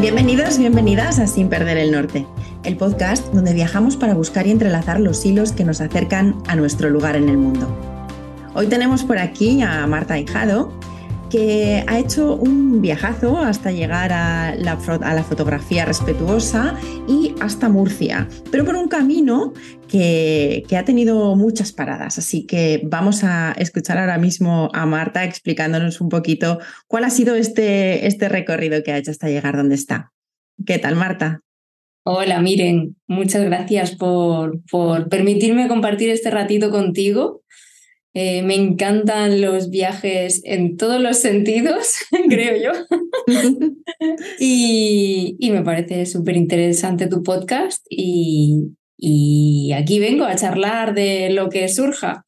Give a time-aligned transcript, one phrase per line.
[0.00, 2.26] Bienvenidos, bienvenidas a Sin Perder el Norte,
[2.62, 6.88] el podcast donde viajamos para buscar y entrelazar los hilos que nos acercan a nuestro
[6.88, 7.66] lugar en el mundo.
[8.54, 10.72] Hoy tenemos por aquí a Marta Hijado,
[11.32, 16.78] que ha hecho un viajazo hasta llegar a la, a la, fotografía respetuosa
[17.08, 19.54] y hasta Murcia, pero por un camino
[19.88, 22.18] que, que, ha tenido muchas paradas.
[22.18, 27.34] Así que vamos a escuchar ahora mismo a Marta explicándonos un poquito cuál ha sido
[27.34, 30.12] este, este recorrido que ha hecho hasta llegar donde está.
[30.66, 31.40] ¿Qué tal, Marta?
[32.04, 37.41] Hola, Miren, muchas gracias por, por permitirme compartir este ratito contigo
[38.14, 41.96] eh, me encantan los viajes en todos los sentidos,
[42.28, 42.72] creo yo.
[44.38, 51.30] y, y, me parece súper interesante tu podcast y, y aquí vengo a charlar de
[51.30, 52.24] lo que surja.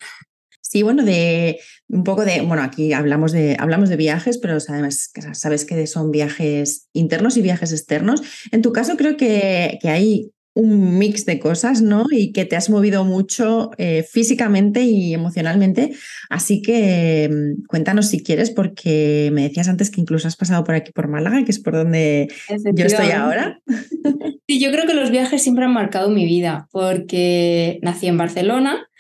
[0.61, 5.13] Sí, bueno, de un poco de, bueno, aquí hablamos de, hablamos de viajes, pero sabes,
[5.33, 8.23] sabes que son viajes internos y viajes externos.
[8.51, 12.07] En tu caso creo que, que hay un mix de cosas, ¿no?
[12.11, 15.93] Y que te has movido mucho eh, físicamente y emocionalmente.
[16.31, 20.77] Así que mm, cuéntanos si quieres, porque me decías antes que incluso has pasado por
[20.77, 22.29] aquí, por Málaga, que es por donde
[22.75, 23.61] yo estoy ahora.
[24.47, 28.91] Sí, yo creo que los viajes siempre han marcado mi vida, porque nací en Barcelona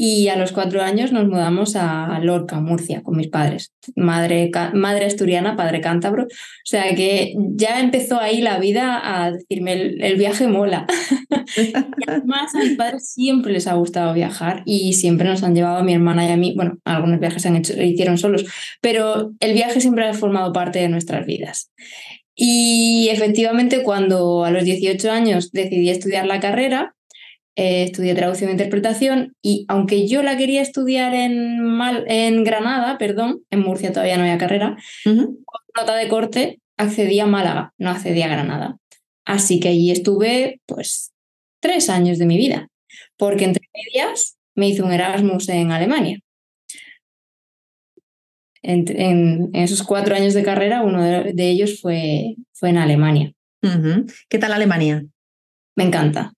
[0.00, 3.74] y a los cuatro años nos mudamos a Lorca, Murcia, con mis padres.
[3.96, 6.22] Madre, madre asturiana, padre cántabro.
[6.22, 6.28] O
[6.62, 10.86] sea que ya empezó ahí la vida a decirme, el, viaje mola.
[11.56, 11.72] y
[12.06, 15.82] además a mis padres siempre les ha gustado viajar y siempre nos han llevado a
[15.82, 16.54] mi hermana y a mí.
[16.54, 18.44] Bueno, algunos viajes se han hecho, hicieron solos,
[18.80, 21.72] pero el viaje siempre ha formado parte de nuestras vidas.
[22.36, 26.94] Y efectivamente, cuando a los 18 años decidí estudiar la carrera,
[27.60, 32.98] eh, estudié traducción e interpretación y aunque yo la quería estudiar en, Mal, en Granada,
[32.98, 35.44] perdón, en Murcia todavía no había carrera, con
[35.76, 38.78] nota de corte accedí a Málaga, no accedí a Granada.
[39.24, 41.12] Así que allí estuve pues
[41.60, 42.68] tres años de mi vida,
[43.16, 46.20] porque entre medias me hice un Erasmus en Alemania.
[48.62, 53.32] En, esos cuatro años de carrera, uno de, ellos fue, fue en Alemania.
[54.28, 55.04] ¿Qué tal Alemania?
[55.74, 56.34] Me encanta.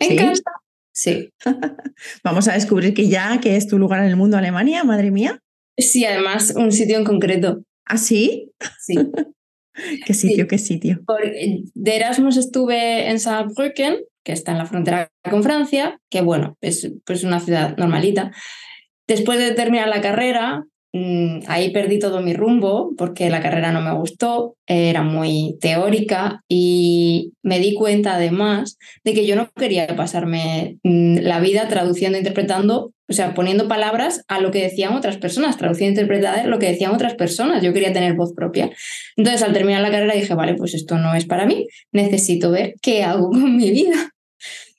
[0.00, 0.52] Me encanta.
[0.92, 1.30] Sí.
[2.24, 5.40] Vamos a descubrir que ya que es tu lugar en el mundo, Alemania, madre mía.
[5.76, 7.62] Sí, además, un sitio en concreto.
[7.84, 8.50] ¿Ah, sí?
[8.80, 8.94] Sí.
[10.06, 11.00] ¿Qué sitio, qué sitio?
[11.22, 16.56] Eh, de Erasmus estuve en Saarbrücken, que está en la frontera con Francia, que bueno,
[16.62, 18.32] es pues una ciudad normalita.
[19.06, 20.64] Después de terminar la carrera,
[21.46, 27.32] ahí perdí todo mi rumbo porque la carrera no me gustó, era muy teórica y
[27.42, 32.92] me di cuenta además de que yo no quería pasarme mm, la vida traduciendo, interpretando,
[33.08, 36.92] o sea, poniendo palabras a lo que decían otras personas, traduciendo, interpretando lo que decían
[36.92, 37.62] otras personas.
[37.62, 38.70] Yo quería tener voz propia.
[39.16, 42.74] Entonces, al terminar la carrera dije, vale, pues esto no es para mí, necesito ver
[42.82, 44.10] qué hago con mi vida.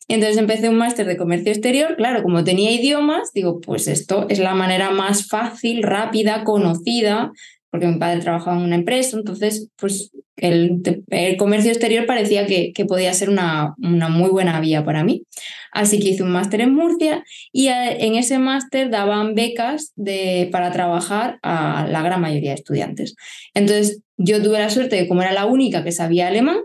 [0.08, 1.96] Entonces empecé un máster de comercio exterior.
[1.98, 7.32] Claro, como tenía idiomas, digo, pues esto es la manera más fácil, rápida, conocida,
[7.70, 10.82] porque mi padre trabajaba en una empresa, entonces pues el,
[11.38, 15.24] comercio exterior parecía que, podía ser una, muy buena vía para mí.
[15.72, 20.72] Así que hice un máster en Murcia y en ese máster daban becas de, para
[20.72, 23.16] trabajar a la gran mayoría de estudiantes.
[23.54, 26.60] Entonces yo tuve la suerte de como era la única que sabía alemán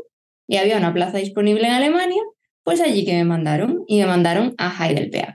[0.47, 2.23] y había una plaza disponible en Alemania,
[2.65, 5.35] pues allí que me mandaron y me mandaron a Heidelberg,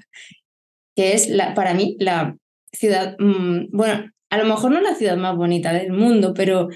[0.96, 2.38] que es la, para mí la
[2.72, 6.70] ciudad, mm, bueno, a lo mejor no la ciudad más bonita del mundo, pero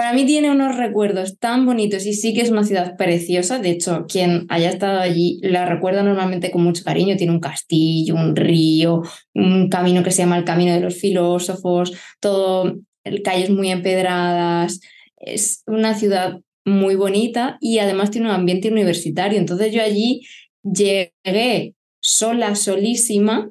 [0.00, 3.58] para mí tiene unos recuerdos tan bonitos y sí que es una ciudad preciosa.
[3.58, 7.16] De hecho, quien haya estado allí la recuerda normalmente con mucho cariño.
[7.18, 9.02] Tiene un castillo, un río,
[9.34, 12.78] un camino que se llama el Camino de los Filósofos, todo,
[13.22, 14.80] calles muy empedradas.
[15.18, 19.38] Es una ciudad muy bonita y además tiene un ambiente universitario.
[19.38, 20.22] Entonces yo allí
[20.62, 23.50] llegué sola, solísima.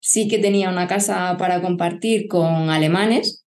[0.00, 3.44] sí que tenía una casa para compartir con alemanes,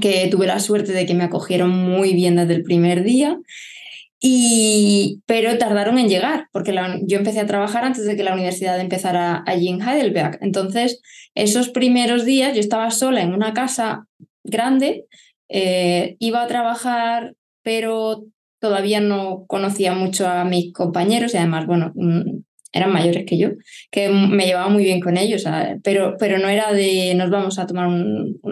[0.00, 3.38] que tuve la suerte de que me acogieron muy bien desde el primer día.
[4.20, 6.74] Y, pero tardaron en llegar, porque
[7.06, 10.38] yo empecé a trabajar antes de que la universidad empezara allí en Heidelberg.
[10.40, 11.00] Entonces,
[11.34, 14.06] esos primeros días yo estaba sola en una casa
[14.42, 15.04] grande,
[15.48, 17.34] eh, iba a trabajar
[17.68, 18.24] pero
[18.60, 22.40] todavía no conocía mucho a mis compañeros y además, bueno, mm,
[22.72, 23.50] eran mayores que yo,
[23.90, 25.44] que me llevaba muy bien con ellos,
[25.82, 27.90] pero, pero no era de nos vamos a tomar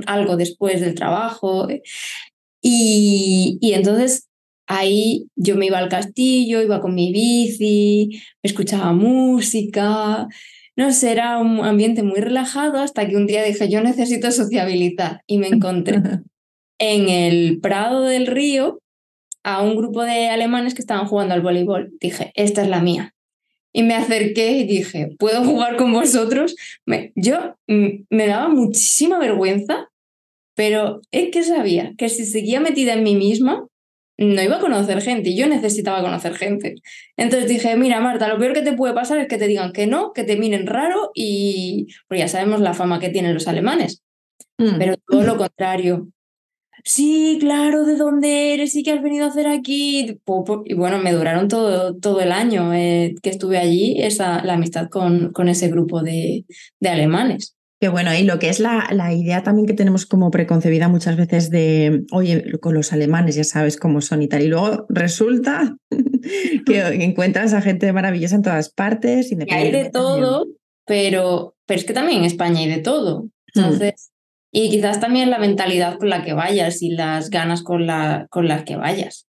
[0.05, 1.67] algo después del trabajo.
[2.61, 4.29] Y, y entonces
[4.67, 10.29] ahí yo me iba al castillo, iba con mi bici, escuchaba música,
[10.77, 15.23] no sé, era un ambiente muy relajado hasta que un día dije, yo necesito sociabilizar
[15.27, 16.03] y me encontré
[16.79, 18.83] en el Prado del Río
[19.47, 21.93] a un grupo de alemanes que estaban jugando al voleibol.
[22.01, 23.15] Dije, esta es la mía.
[23.73, 26.57] Y me acerqué y dije, ¿puedo jugar con vosotros?
[27.15, 29.89] yo mm, me daba muchísima vergüenza,
[30.57, 33.69] pero es que sabía que si seguía metida en mí misma,
[34.19, 36.75] no iba a conocer gente y yo necesitaba conocer gente.
[37.17, 39.87] Entonces dije, mira Marta, lo peor que te puede pasar es que te digan que
[39.87, 44.03] no, que te miren raro y pues ya sabemos la fama que tienen los alemanes.
[44.59, 44.79] Mm.
[44.79, 46.09] Pero todo lo contrario.
[46.85, 50.21] Sí, claro, ¿de dónde eres y qué has venido a hacer aquí?
[50.65, 54.89] Y bueno, me duraron todo, todo el año eh, que estuve allí, esa, la amistad
[54.89, 56.45] con, con ese grupo de,
[56.81, 57.57] de alemanes.
[57.79, 61.17] Qué bueno, y lo que es la, la, idea también que tenemos como preconcebida muchas
[61.17, 65.77] veces de, oye, con los alemanes ya sabes cómo son y tal, y luego resulta
[66.67, 69.31] que encuentras a gente maravillosa en todas partes.
[69.31, 70.47] Y hay de todo,
[70.87, 73.25] pero, pero es que también en España hay de todo.
[73.25, 73.59] Mm.
[73.59, 74.11] Entonces,
[74.59, 78.49] y quizás también la mentalidad con la que vayas y las ganas con, la, con
[78.49, 79.27] las que vayas.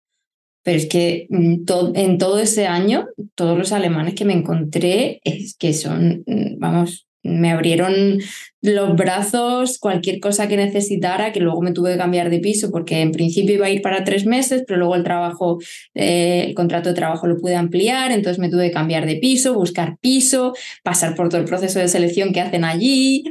[0.62, 1.63] Pero es que mm,
[1.95, 7.07] en todo ese año, todos los alemanes que me encontré es que son, mm, vamos,
[7.24, 8.19] me abrieron
[8.62, 13.01] los brazos, cualquier cosa que necesitara, que luego me tuve que cambiar de piso porque
[13.01, 15.57] en principio iba a ir para tres meses, pero luego el trabajo,
[15.95, 19.56] eh, el contrato de trabajo lo pude ampliar, entonces me tuve que cambiar de piso,
[19.56, 23.24] buscar piso, pasar por todo el proceso de selección que hacen allí.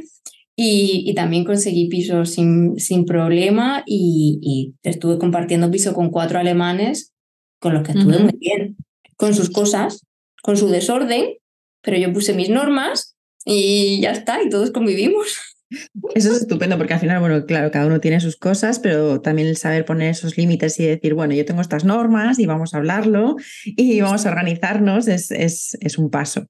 [0.57, 7.13] Y, también conseguí piso sin, sin problema y, y, estuve compartiendo piso con cuatro alemanes
[7.59, 8.77] con los que estuve muy bien,
[9.17, 10.05] con sus cosas,
[10.43, 11.37] con su desorden,
[11.81, 15.39] pero yo puse mis normas y ya está, y todos convivimos.
[16.15, 19.47] Eso es estupendo porque al final, bueno, claro, cada uno tiene sus cosas, pero también
[19.47, 22.77] el saber poner esos límites y decir, bueno, yo tengo estas normas y vamos a
[22.77, 23.35] hablarlo
[23.65, 26.45] y vamos a organizarnos es, es, es un paso.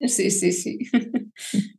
[0.00, 0.78] Sí, sí, sí.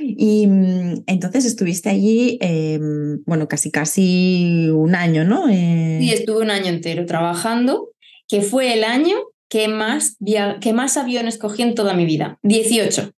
[0.00, 5.48] Y mm, entonces estuviste allí, em, bueno, casi casi un año, ¿no?
[5.48, 5.98] Eh...
[6.00, 7.90] Sí, estuve un año entero trabajando,
[8.28, 9.16] que fue el año
[9.48, 10.16] que más,
[10.60, 13.12] que más aviones cogí en toda mi vida, 18.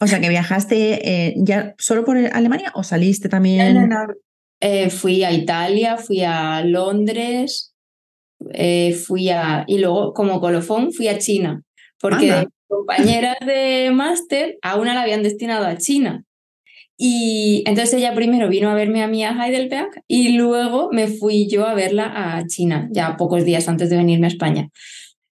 [0.00, 3.90] O sea, que viajaste eh, ya solo por Alemania o saliste también.
[4.60, 7.74] Eh, fui a Italia, fui a Londres,
[8.52, 9.64] eh, fui a.
[9.66, 11.62] Y luego, como colofón, fui a China.
[12.00, 16.24] Porque compañeras de máster a una la habían destinado a China.
[16.98, 21.46] Y entonces ella primero vino a verme a mí a Heidelberg y luego me fui
[21.46, 24.70] yo a verla a China, ya pocos días antes de venirme a España.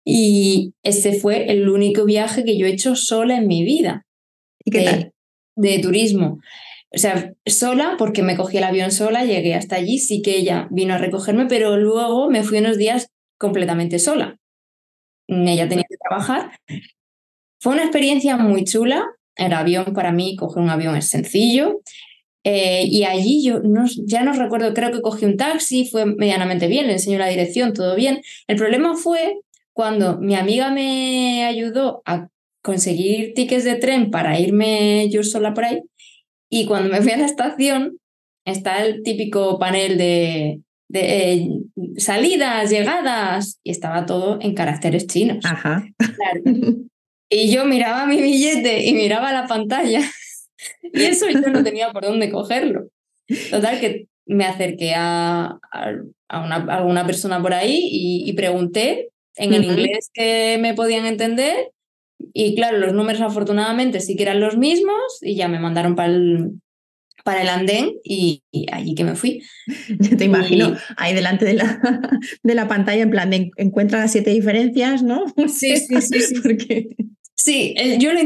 [0.06, 4.06] Y ese fue el único viaje que yo he hecho sola en mi vida.
[4.64, 5.12] ¿Y qué de, tal?
[5.56, 6.40] De turismo.
[6.94, 10.68] O sea, sola, porque me cogí el avión sola, llegué hasta allí, sí que ella
[10.72, 14.38] vino a recogerme, pero luego me fui unos días completamente sola.
[15.28, 16.52] Ella tenía trabajar.
[17.60, 19.06] Fue una experiencia muy chula.
[19.36, 21.82] El avión para mí, coger un avión es sencillo.
[22.44, 26.68] Eh, y allí yo no, ya no recuerdo, creo que cogí un taxi, fue medianamente
[26.68, 28.22] bien, le enseñó la dirección, todo bien.
[28.48, 29.42] El problema fue
[29.74, 32.30] cuando mi amiga me ayudó a
[32.62, 35.82] conseguir tickets de tren para irme yo sola por ahí.
[36.50, 38.00] Y cuando me fui a la estación,
[38.46, 41.50] está el típico panel de, de eh,
[41.98, 45.46] salidas, llegadas, y estaba todo en caracteres chinos.
[45.46, 45.86] Ajá.
[47.30, 50.00] Y yo miraba mi billete y miraba la pantalla,
[50.82, 52.88] y eso yo no tenía por dónde cogerlo.
[53.52, 55.60] Total, que me acerqué a,
[56.30, 61.72] a, una, alguna persona por ahí y, pregunté en el inglés que me podían entender
[62.34, 66.14] y claro, los números afortunadamente sí que eran los mismos y ya me mandaron para
[66.14, 66.60] el,
[67.24, 69.42] para el andén y, allí que me fui.
[70.00, 71.82] Ya te imagino ahí delante de la,
[72.44, 75.26] de la pantalla en plan de encuentra las siete diferencias, ¿no?
[75.48, 76.22] Sí, sí, sí.
[76.22, 76.36] sí.
[76.42, 76.88] Porque...
[77.40, 78.20] Sí, yo, lo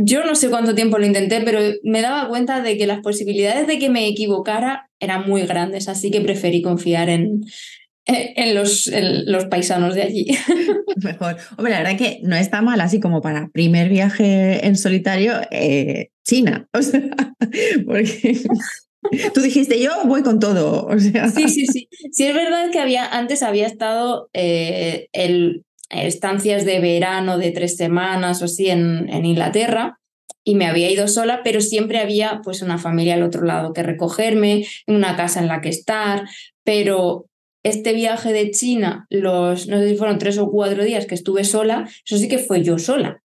[0.00, 3.68] yo no sé cuánto tiempo lo intenté, pero me daba cuenta de que las posibilidades
[3.68, 7.42] de que me equivocara eran muy grandes, así que preferí confiar en,
[8.06, 10.26] en los, los paisanos de allí.
[11.02, 11.36] Mejor.
[11.56, 16.10] Hombre, la verdad que no está mal así como para primer viaje en solitario, eh,
[16.24, 16.68] China.
[16.76, 17.02] O sea,
[17.86, 18.40] porque
[19.34, 20.86] tú dijiste, yo voy con todo.
[20.86, 21.28] O sea.
[21.28, 21.88] Sí, sí, sí.
[22.12, 27.76] Sí, es verdad que había, antes había estado eh, el, estancias de verano de tres
[27.76, 29.98] semanas o así en, en Inglaterra
[30.44, 33.82] y me había ido sola, pero siempre había pues una familia al otro lado que
[33.82, 36.24] recogerme, una casa en la que estar,
[36.62, 37.26] pero
[37.66, 41.42] este viaje de China, los, no sé si fueron tres o cuatro días que estuve
[41.42, 43.22] sola, eso sí que fue yo sola.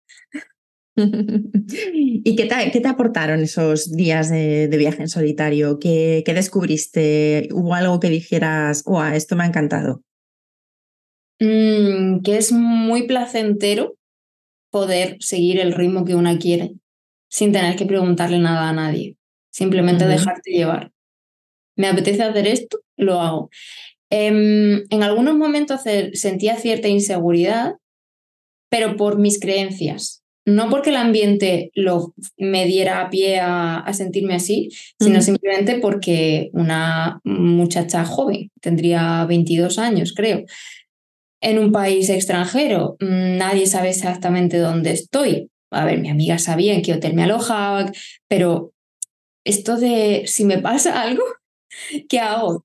[0.97, 5.79] ¿Y qué te, qué te, aportaron esos días de, viaje en solitario?
[5.79, 7.49] ¿Qué, ¿Qué, descubriste?
[7.53, 10.03] ¿Hubo algo que dijeras, ¡guau, esto me ha encantado?
[11.41, 13.97] Mm, que es muy placentero
[14.71, 16.75] poder seguir el ritmo que una quiere
[17.29, 19.17] sin tener que preguntarle nada a nadie.
[19.51, 20.93] Simplemente dejarte llevar.
[21.77, 22.81] ¿Me apetece hacer esto?
[22.99, 23.51] lo hago.
[24.11, 25.83] Em, en algunos momentos
[26.15, 27.75] sentía cierta inseguridad,
[28.71, 30.23] pero por mis creencias.
[30.47, 36.49] No porque el ambiente lo, me diera a pie a, sentirme así, sino simplemente porque
[36.55, 40.45] una muchacha joven, tendría 22 años creo,
[41.43, 45.51] en un país extranjero, mm, nadie sabe exactamente dónde estoy.
[45.71, 47.93] A ver, mi amiga sabía en qué hotel me alojaba,
[48.27, 48.73] pero
[49.45, 51.23] esto de si me pasa algo,
[52.09, 52.65] ¿qué hago?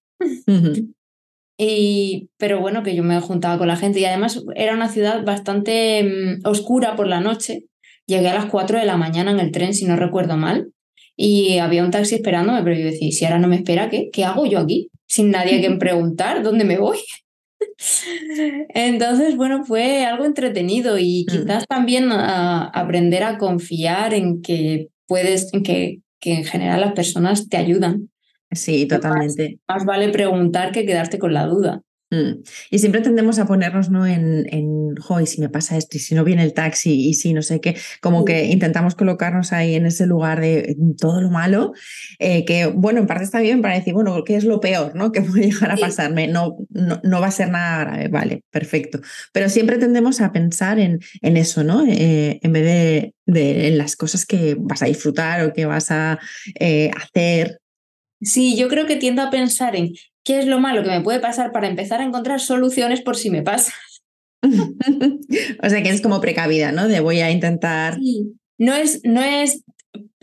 [1.58, 5.24] Y, pero bueno, que yo me juntaba con la gente y además era una ciudad
[5.24, 7.66] bastante mm, oscura por la noche.
[8.06, 10.72] Llegué a las 4 de la mañana en el tren, si no recuerdo mal,
[11.16, 14.10] y había un taxi esperándome, pero yo decía, si ahora no me espera, ¿qué?
[14.12, 14.90] ¿Qué hago yo aquí?
[15.08, 16.98] Sin nadie que preguntar dónde me voy.
[18.70, 21.32] Entonces, bueno, fue algo entretenido y mm.
[21.32, 26.94] quizás también ah, aprender a confiar en que puedes, en que, que en general las
[26.94, 28.10] personas te ayudan.
[28.54, 29.60] Sí, totalmente.
[29.68, 31.82] Más, vale preguntar que quedarte con la duda.
[32.14, 32.44] Mm.
[32.70, 34.06] Y siempre tendemos a ponernos ¿no?
[34.06, 34.84] en, en
[35.22, 37.60] y si me pasa esto, y si no viene el taxi, y si no sé
[37.60, 41.74] qué, como que intentamos colocarnos ahí en ese lugar de todo lo malo,
[42.20, 45.12] eh, que bueno, en parte está bien para decir, bueno, ¿qué es lo peor ¿no?
[45.12, 46.28] que puede llegar a pasarme?
[46.28, 49.00] No, no, no, va a ser nada grave, vale, perfecto.
[49.32, 51.84] Pero siempre tendemos a pensar en, en eso, ¿no?
[51.86, 55.90] Eh, en vez de, de, en las cosas que vas a disfrutar o que vas
[55.92, 56.20] a
[56.60, 57.60] eh, hacer
[58.24, 61.20] Sí, yo creo que tiendo a pensar en qué es lo malo que me puede
[61.20, 63.74] pasar para empezar a encontrar soluciones por si me pasa.
[64.44, 66.88] o sea que es como precavida, ¿no?
[66.88, 67.98] De voy a intentar.
[68.58, 69.64] No es, no es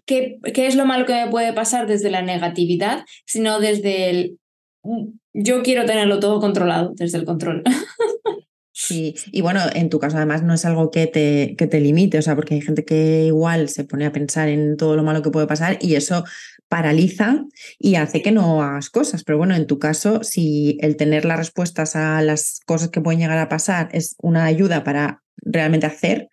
[0.06, 4.38] qué, qué es lo malo que me puede pasar desde la negatividad, sino desde el
[4.82, 7.62] mm, yo quiero tenerlo todo controlado, desde el control.
[8.82, 12.16] Sí, y bueno, en tu caso además no es algo que te, que te limite,
[12.16, 15.20] o sea, porque hay gente que igual se pone a pensar en todo lo malo
[15.20, 16.24] que puede pasar y eso
[16.70, 17.44] paraliza
[17.80, 19.24] y hace que no hagas cosas.
[19.24, 23.20] Pero bueno, en tu caso, si el tener las respuestas a las cosas que pueden
[23.20, 26.28] llegar a pasar es una ayuda para realmente hacer,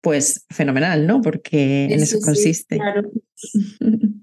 [0.00, 1.20] pues fenomenal, ¿no?
[1.20, 2.78] Porque en eso consiste.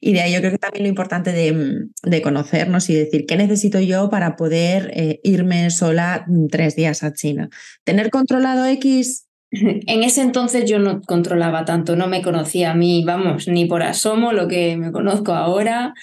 [0.00, 3.36] Y de ahí yo creo que también lo importante de, de conocernos y decir qué
[3.36, 7.48] necesito yo para poder eh, irme sola tres días a China.
[7.84, 9.25] Tener controlado X
[9.86, 13.82] En ese entonces yo no controlaba tanto, no me conocía a mí, vamos, ni por
[13.82, 15.94] asomo lo que me conozco ahora.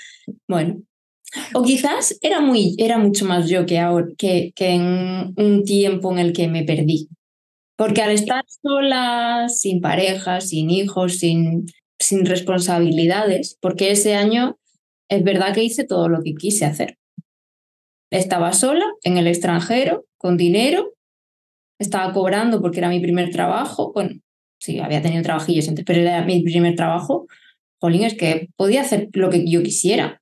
[0.48, 0.82] Bueno,
[1.54, 6.12] o quizás era, muy, era mucho más yo que, ahora, que, que en un tiempo
[6.12, 7.10] en el que me perdí.
[7.76, 11.66] Porque al estar sola, sin pareja, sin hijos, sin,
[12.00, 14.58] sin responsabilidades, porque ese año
[15.10, 16.98] es verdad que hice todo lo que quise hacer.
[18.12, 20.94] Estaba sola, en el extranjero, con dinero,
[21.80, 23.92] estaba cobrando porque era mi primer trabajo.
[23.94, 24.12] Bueno,
[24.60, 27.28] sí, había tenido trabajillos antes, pero era mi primer trabajo.
[27.80, 30.22] Jolín, es que podía hacer lo que yo quisiera.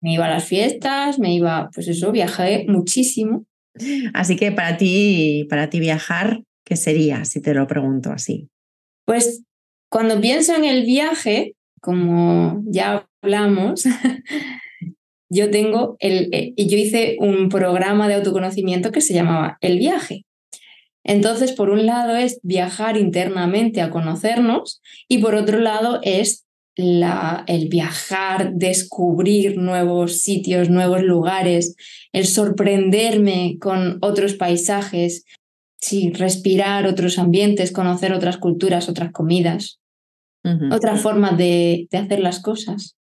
[0.00, 3.46] Me iba a las fiestas, me iba, pues eso, viajé muchísimo.
[4.12, 8.48] Así que para ti, para ti viajar, ¿qué sería si te lo pregunto así?
[9.04, 9.42] Pues
[9.90, 13.84] cuando pienso en el viaje, como ya hablamos,
[15.30, 19.78] yo tengo el, eh, y yo hice un programa de autoconocimiento que se llamaba El
[19.78, 20.24] viaje.
[21.04, 26.44] Entonces, por un lado es viajar internamente a conocernos y por otro lado es
[26.76, 31.74] la, el viajar, descubrir nuevos sitios, nuevos lugares,
[32.12, 35.24] el sorprenderme con otros paisajes,
[35.80, 39.80] sí, respirar otros ambientes, conocer otras culturas, otras comidas,
[40.70, 42.97] otras formas de, de hacer las cosas.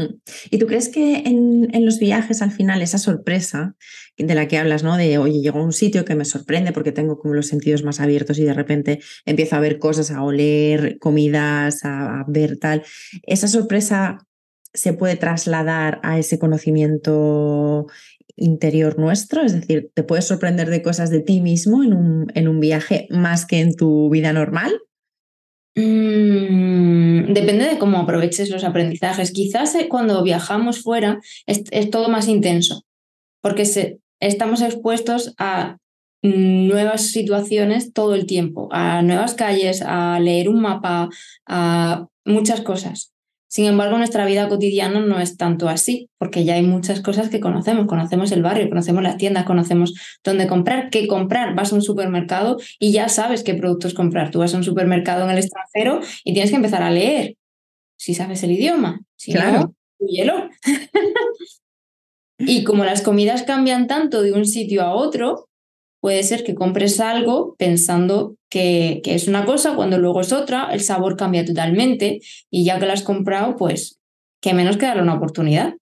[0.00, 0.20] Mm.
[0.50, 3.74] ¿Y tú crees que en, los viajes al final esa sorpresa
[4.16, 4.96] de la que hablas, ¿no?
[4.96, 8.00] De, oye, llego a un sitio que me sorprende porque tengo como los sentidos más
[8.00, 12.82] abiertos y de repente empiezo a ver cosas, a oler comidas, a, ver tal.
[13.22, 14.18] ¿Esa sorpresa
[14.74, 17.86] se puede trasladar a ese conocimiento
[18.36, 19.42] interior nuestro?
[19.42, 23.06] Es decir, ¿te puedes sorprender de cosas de ti mismo en un, en un viaje
[23.10, 24.72] más que en tu vida normal?
[25.76, 29.32] Mm, depende de cómo aproveches los aprendizajes.
[29.32, 32.82] Quizás eh, cuando viajamos fuera es, todo más intenso,
[33.40, 33.62] porque
[34.20, 35.78] estamos expuestos a
[36.22, 41.08] nuevas situaciones todo el tiempo, a nuevas calles, a leer un mapa,
[41.46, 43.12] a muchas cosas.
[43.50, 47.40] Sin embargo, nuestra vida cotidiana no es tanto así, porque ya hay muchas cosas que
[47.40, 47.88] conocemos.
[47.88, 49.92] Conocemos el barrio, conocemos las tiendas, conocemos
[50.22, 51.56] dónde comprar, qué comprar.
[51.56, 54.30] Vas a un supermercado y ya sabes qué productos comprar.
[54.30, 57.34] Tú vas a un supermercado en el extranjero y tienes que empezar a leer,
[57.98, 59.00] si sabes el idioma.
[59.16, 59.74] Si claro.
[59.98, 60.48] no, hielo.
[62.38, 65.49] y como las comidas cambian tanto de un sitio a otro,
[66.00, 70.80] puede ser que compres algo pensando que, es una cosa cuando luego es otra, el
[70.80, 74.00] sabor cambia totalmente y ya que lo has comprado, pues
[74.40, 75.74] que menos que darle una oportunidad.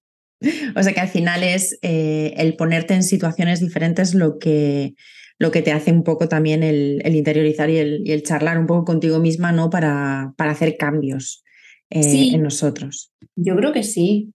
[0.76, 4.94] O sea que al final es eh, el ponerte en situaciones diferentes lo que,
[5.38, 9.18] lo que te hace un poco también el, interiorizar y el, charlar un poco contigo
[9.18, 9.70] misma, ¿no?
[9.70, 11.44] Para, para hacer cambios
[11.90, 13.12] eh, en nosotros.
[13.36, 14.32] Yo creo que sí.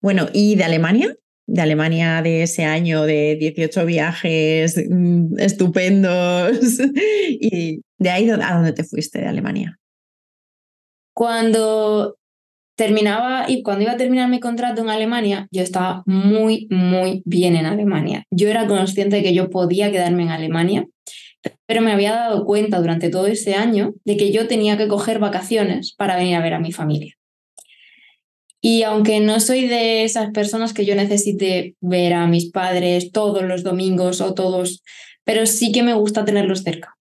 [0.00, 1.14] Bueno, ¿y de Alemania?
[1.46, 6.80] De Alemania de ese año de 18 viajes mm, estupendos.
[7.28, 9.78] ¿Y de ahí a dónde te fuiste de Alemania?
[11.14, 12.16] Cuando
[12.76, 17.56] terminaba y cuando iba a terminar mi contrato en Alemania, yo estaba muy, muy bien
[17.56, 18.24] en Alemania.
[18.30, 20.86] Yo era consciente de que yo podía quedarme en Alemania,
[21.66, 25.18] pero me había dado cuenta durante todo ese año de que yo tenía que coger
[25.18, 27.14] vacaciones para venir a ver a mi familia.
[28.66, 33.42] Y aunque no soy de esas personas que yo necesite ver a mis padres todos
[33.42, 34.82] los domingos o todos,
[35.22, 36.96] pero sí que me gusta tenerlos cerca.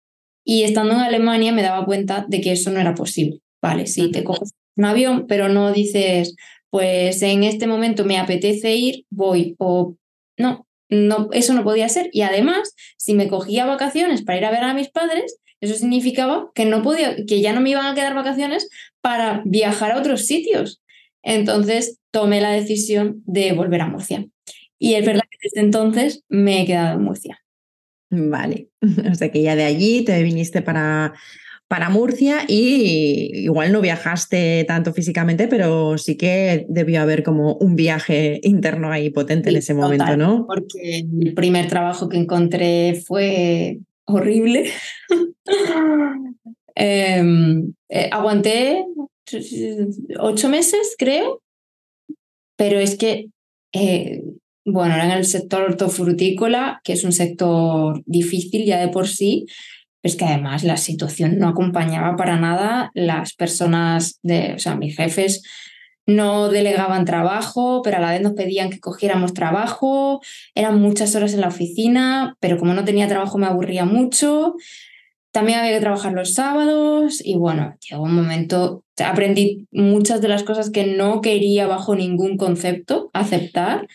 [0.46, 3.42] Y estando en Alemania me daba cuenta de que eso no era posible.
[3.62, 6.34] Vale, sí, te coges un avión, pero no dices,
[6.70, 9.98] pues en este momento me apetece ir, voy, o
[10.38, 12.10] no, no, eso no podía ser.
[12.14, 16.52] Y además, si me cogía vacaciones para ir a ver a mis padres, eso significaba
[16.56, 18.70] que no podía, que ya no me iban a quedar vacaciones
[19.02, 20.80] para viajar a otros sitios.
[21.24, 24.26] Entonces tomé la decisión de volver a Murcia.
[24.78, 27.40] Y es verdad que desde entonces me he quedado en Murcia.
[28.10, 28.70] Vale,
[29.12, 31.14] o sea que ya de allí te viniste para,
[31.68, 37.76] para Murcia y igual no viajaste tanto físicamente, pero sí que debió haber como un
[37.76, 40.48] viaje interno ahí potente en ese momento, ¿no?
[40.48, 44.72] Porque el primer trabajo que encontré fue horrible.
[46.82, 48.86] Em, eh, aguanté
[50.20, 51.42] ocho meses, creo,
[52.56, 53.28] pero es que,
[53.74, 54.22] eh,
[54.66, 59.46] bueno, era en el sector hortofrutícola, que es un sector difícil ya de por sí,
[60.04, 62.92] es que además la situación no acompañaba para nada.
[62.94, 65.44] Las personas de, o sea, mis jefes
[66.06, 70.22] no delegaban trabajo, pero a la vez nos pedían que cogiéramos trabajo,
[70.56, 74.56] eran muchas horas en la oficina, pero como no tenía trabajo me aburría mucho,
[75.32, 80.44] también había que trabajar los sábados y bueno, llegó un momento, aprendí muchas de las
[80.44, 83.88] cosas que no quería bajo ningún concepto aceptar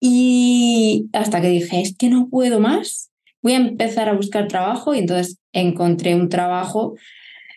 [0.00, 3.10] y hasta que dije, es que no puedo más,
[3.42, 6.94] voy a empezar a buscar trabajo y entonces encontré un trabajo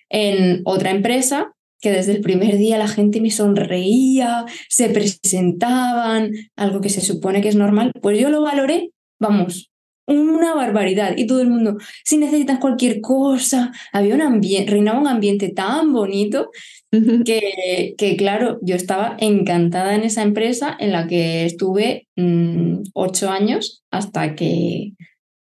[0.10, 6.82] en otra empresa que desde el primer día la gente me sonreía, se presentaban, algo
[6.82, 9.72] que se supone que es normal, pues yo lo valoré, vamos,
[10.08, 11.16] una barbaridad.
[11.18, 15.94] Y todo el mundo, si necesitas cualquier cosa, había un ambiente, reinaba un ambiente tan
[15.94, 16.52] bonito
[17.26, 23.30] que, que, claro, yo estaba encantada en esa empresa en la que estuve mm, ocho
[23.30, 24.94] años hasta que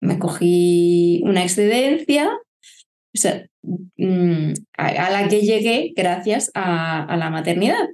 [0.04, 3.46] me cogí una excedencia, o sea,
[3.98, 7.88] mm, a, la que llegué gracias a, la maternidad.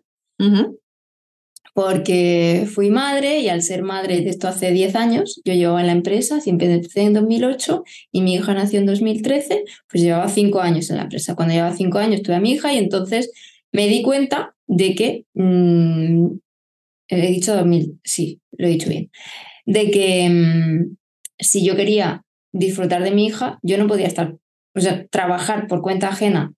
[1.79, 5.87] Porque fui madre y al ser madre de esto hace 10 años, yo llevaba en
[5.87, 10.59] la empresa, siempre empecé en 2008 y mi hija nació en 2013, pues llevaba 5
[10.59, 11.35] años en la empresa.
[11.35, 13.31] Cuando llevaba 5 años tuve a mi hija y entonces
[13.71, 16.31] me di cuenta de que, mm,
[17.07, 19.09] he dicho 2000, sí, lo he dicho bien,
[19.65, 20.97] de que mm,
[21.39, 24.35] si yo quería disfrutar de mi hija, yo no podía estar,
[24.75, 26.51] o sea, trabajar por cuenta ajena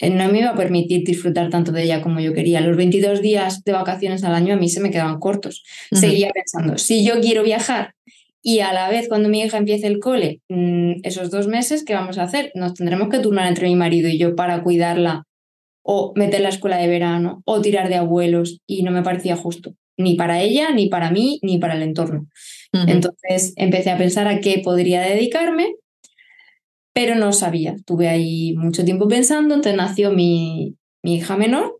[0.00, 2.60] no me iba a permitir disfrutar tanto de ella como yo quería.
[2.60, 5.62] Los 22 días de vacaciones al año a mí se me quedaban cortos.
[5.90, 7.94] Seguía pensando, si yo quiero viajar
[8.42, 11.94] y a la vez cuando mi hija empiece el cole, mm, esos dos meses, ¿qué
[11.94, 12.52] vamos a hacer?
[12.54, 15.24] Nos tendremos que turnar entre mi marido y yo para cuidarla
[15.82, 19.74] o meter la escuela de verano o tirar de abuelos y no me parecía justo
[19.96, 22.26] ni para ella, ni para mí, ni para el entorno.
[22.72, 25.74] Entonces empecé a pensar a qué podría dedicarme,
[26.96, 27.76] pero no sabía.
[27.84, 31.78] Tuve ahí mucho tiempo pensando, entonces nació mi, mi hija menor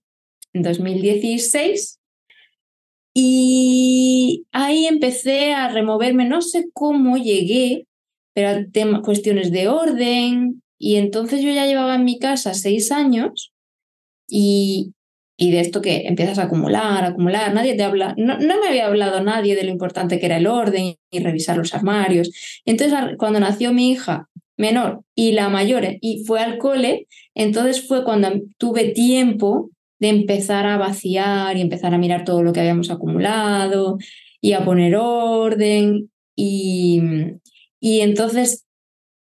[0.52, 2.00] en 2016
[3.14, 7.86] y ahí empecé a removerme, no sé cómo llegué,
[8.34, 10.62] pero temas, cuestiones de orden.
[10.78, 13.54] Y entonces yo ya llevaba en mi casa seis años
[14.28, 14.92] y,
[15.38, 18.84] y de esto que empiezas a acumular, acumular, nadie te habla, no, no, me había
[18.84, 22.60] hablado nadie de lo importante que era el orden y revisar los armarios.
[22.66, 28.04] Entonces, cuando nació mi hija menor y la mayor y fue al cole, entonces fue
[28.04, 32.90] cuando tuve tiempo de empezar a vaciar y empezar a mirar todo lo que habíamos
[32.90, 33.98] acumulado
[34.40, 36.10] y a poner orden.
[36.34, 37.00] Y,
[37.80, 38.66] y entonces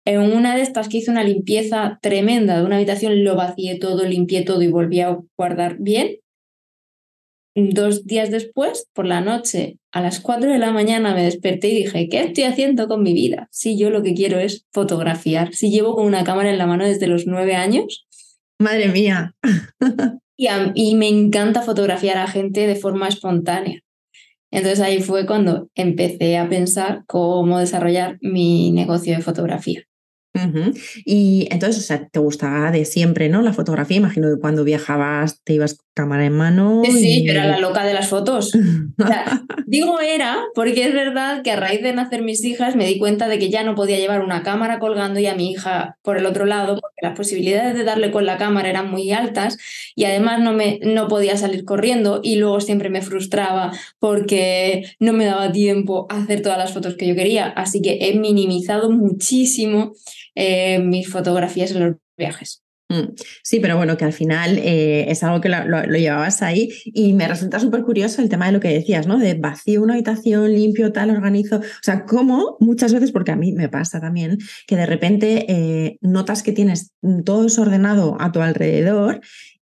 [0.06, 4.04] en una de estas que hice una limpieza tremenda de una habitación, lo vacié todo,
[4.06, 6.18] limpié todo y volví a guardar bien.
[7.54, 11.84] Dos días después, por la noche, a las 4 de la mañana me desperté y
[11.84, 13.50] dije, ¿qué estoy haciendo con mi vida?
[13.52, 16.86] Si yo lo que quiero es fotografiar, si llevo con una cámara en la mano
[16.86, 18.08] desde los nueve años.
[18.58, 19.36] Madre mía.
[20.38, 23.82] y, y me encanta fotografiar a gente de forma espontánea.
[24.50, 29.84] Entonces ahí fue cuando empecé a pensar cómo desarrollar mi negocio de fotografía.
[31.06, 33.42] Y entonces, o sea, te gustaba de siempre, ¿no?
[33.42, 36.82] La fotografía, imagino que cuando viajabas te ibas cámara en mano.
[36.86, 38.52] Sí, sí, yo era la loca de las fotos.
[39.66, 43.28] digo era porque es verdad que a raíz de nacer mis hijas me di cuenta
[43.28, 46.26] de que ya no podía llevar una cámara colgando y a mi hija por el
[46.26, 49.58] otro lado, porque las posibilidades de darle con la cámara eran muy altas
[49.96, 55.14] y además no, me, no podía salir corriendo y luego siempre me frustraba porque no
[55.14, 57.48] me daba tiempo a hacer todas las fotos que yo quería.
[57.48, 59.94] Así que he minimizado muchísimo
[60.36, 62.62] eh, mis fotografías en los viajes.
[62.92, 67.14] Mm, sí, pero bueno, que al final eh, es algo que lo, llevabas ahí y
[67.14, 69.18] me resulta súper curioso el tema de lo que decías, ¿no?
[69.18, 71.58] De vacío una habitación, limpio, tal, organizo.
[71.58, 75.98] O sea, cómo muchas veces, porque a mí me pasa también, que de repente eh,
[76.02, 76.92] notas que tienes
[77.24, 79.22] todo desordenado a tu alrededor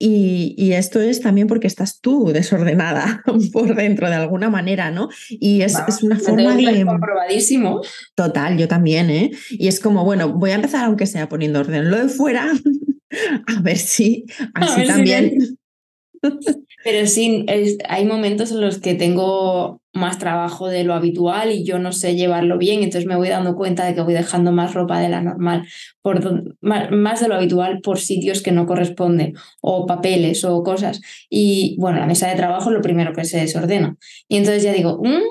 [0.06, 5.08] y, esto es también porque estás tú desordenada por dentro de alguna manera, ¿no?
[5.30, 6.84] Y es, es una forma de...
[6.84, 7.80] Comprobadísimo.
[8.14, 9.30] Total, yo también, ¿eh?
[9.50, 11.90] Y es como, bueno, voy a empezar aunque sea poniendo orden.
[11.90, 12.52] Lo de fuera,
[13.46, 14.24] a ver si
[14.54, 15.58] así también...
[16.84, 17.46] Pero sí,
[17.88, 22.16] hay momentos en los que tengo más trabajo de lo habitual y yo no sé
[22.16, 25.22] llevarlo bien, entonces me voy dando cuenta de que voy dejando más ropa de la
[25.22, 25.66] normal,
[26.02, 26.20] por,
[26.60, 31.00] más de lo habitual por sitios que no corresponden, o papeles o cosas.
[31.30, 33.96] Y bueno, la mesa de trabajo es lo primero que se desordena.
[34.28, 35.22] Y entonces ya digo, mm,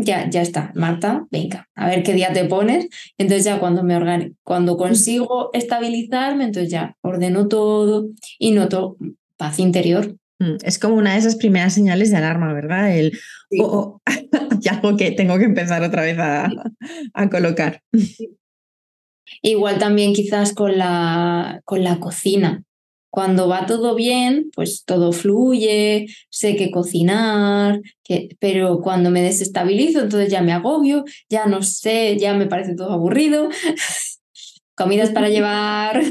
[0.00, 2.88] ya, ya está, Marta, venga, a ver qué día te pones.
[3.18, 8.96] Entonces ya cuando me cuando consigo estabilizarme, entonces ya ordeno todo y noto
[9.36, 10.16] paz interior.
[10.38, 12.96] Mm, es como una de esas primeras señales de alarma, ¿verdad?
[12.96, 13.18] El,
[13.60, 14.00] oh, oh,
[14.70, 16.48] algo que tengo que empezar otra vez a,
[17.30, 17.82] colocar.
[19.42, 22.62] Igual también quizás con la, con la cocina.
[23.12, 30.00] Cuando va todo bien, pues todo fluye, sé que cocinar, que, pero cuando me desestabilizo,
[30.00, 33.50] entonces ya me agobio, ya no sé, ya me parece todo aburrido.
[34.74, 36.02] Comidas para llevar.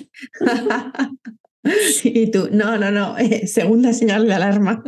[2.04, 4.84] Y tú, no, no, no, eh, segunda señal de alarma.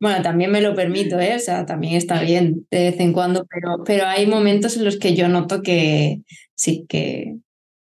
[0.00, 1.36] Bueno, también me lo permito, ¿eh?
[1.36, 4.98] o sea, también está bien de vez en cuando, pero, pero hay momentos en los
[4.98, 6.22] que yo noto que
[6.56, 7.36] sí, que,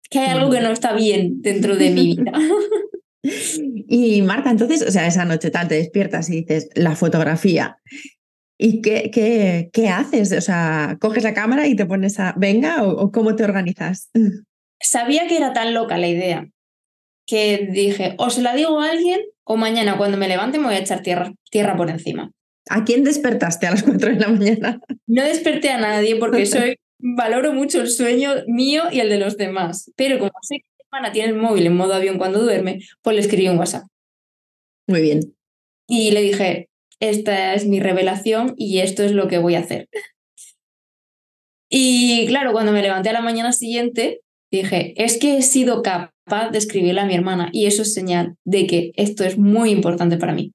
[0.09, 2.31] que hay algo que no está bien dentro de mi vida.
[3.21, 7.77] Y Marta, entonces, o sea, esa noche tal te despiertas y dices, la fotografía.
[8.57, 10.31] ¿Y qué, qué, qué haces?
[10.31, 14.09] O sea, ¿coges la cámara y te pones a, venga, o cómo te organizas?
[14.79, 16.47] Sabía que era tan loca la idea
[17.29, 20.75] que dije, o se la digo a alguien o mañana cuando me levante me voy
[20.75, 22.31] a echar tierra, tierra por encima.
[22.69, 24.79] ¿A quién despertaste a las 4 de la mañana?
[25.05, 29.37] No desperté a nadie porque soy, valoro mucho el sueño mío y el de los
[29.37, 29.91] demás.
[29.95, 33.15] Pero como sé que mi hermana tiene el móvil en modo avión cuando duerme, pues
[33.15, 33.87] le escribí un WhatsApp.
[34.87, 35.35] Muy bien.
[35.87, 39.87] Y le dije, esta es mi revelación y esto es lo que voy a hacer.
[41.69, 46.49] Y claro, cuando me levanté a la mañana siguiente, dije, es que he sido capaz
[46.51, 50.17] de escribirle a mi hermana y eso es señal de que esto es muy importante
[50.17, 50.51] para mí.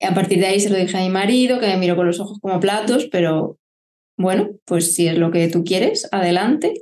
[0.00, 2.18] A partir de ahí se lo dije a mi marido, que me miró con los
[2.18, 3.58] ojos como platos, pero
[4.16, 6.74] bueno, pues si es lo que tú quieres, adelante.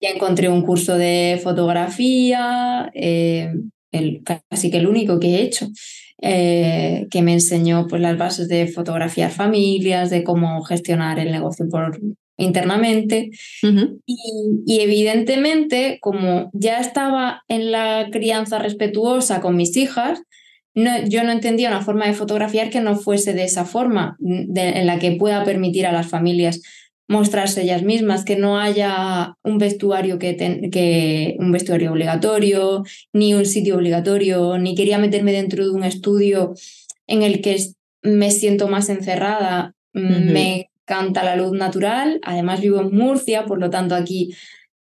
[0.00, 3.52] ya encontré un curso de fotografía, eh,
[3.92, 5.68] el, casi que el único que he hecho,
[6.20, 11.68] eh, que me enseñó pues, las bases de fotografiar familias, de cómo gestionar el negocio
[11.68, 12.00] por
[12.36, 13.30] internamente.
[14.06, 20.22] y, evidentemente, como ya estaba en la crianza respetuosa con mis hijas,
[20.74, 24.86] no, yo no entendía una forma de fotografiar que no fuese de esa forma, en
[24.86, 26.62] la que pueda permitir a las familias
[27.08, 30.36] mostrarse ellas mismas, que no haya un vestuario que,
[30.72, 36.54] que un vestuario obligatorio, ni un sitio obligatorio, ni quería meterme dentro de un estudio
[37.06, 37.58] en el que
[38.02, 43.68] me siento más encerrada, me canta la luz natural, además vivo en Murcia, por lo
[43.68, 44.34] tanto aquí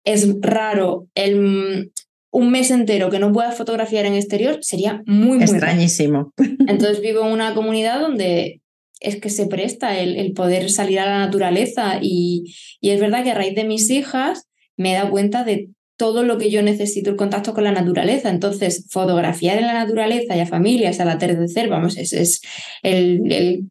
[0.03, 1.91] es raro el,
[2.31, 6.33] un mes entero que no pueda fotografiar en exterior, sería muy, muy extrañísimo.
[6.67, 8.61] Entonces vivo en una comunidad donde
[8.99, 13.23] es que se presta el, el poder salir a la naturaleza y, y, es verdad
[13.23, 16.61] que a raíz de mis hijas me he dado cuenta de todo lo que yo
[16.61, 18.29] necesito el contacto con la naturaleza.
[18.29, 22.41] Entonces, fotografiar en la naturaleza y a familias al atardecer, vamos, es, es
[22.83, 23.63] el, el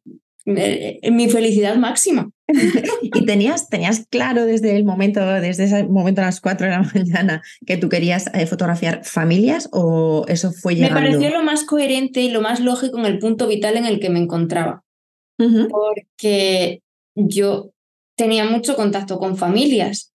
[0.48, 2.30] mi felicidad máxima.
[3.02, 6.82] ¿Y tenías, tenías claro desde el momento, desde ese momento a las 4 de la
[6.94, 11.00] mañana, que tú querías eh, fotografiar familias o eso fue llegando?
[11.00, 14.00] Me pareció lo más coherente y lo más lógico en el punto vital en el
[14.00, 14.82] que me encontraba.
[15.70, 16.82] Porque
[17.14, 17.70] yo
[18.16, 20.12] tenía mucho contacto con familias.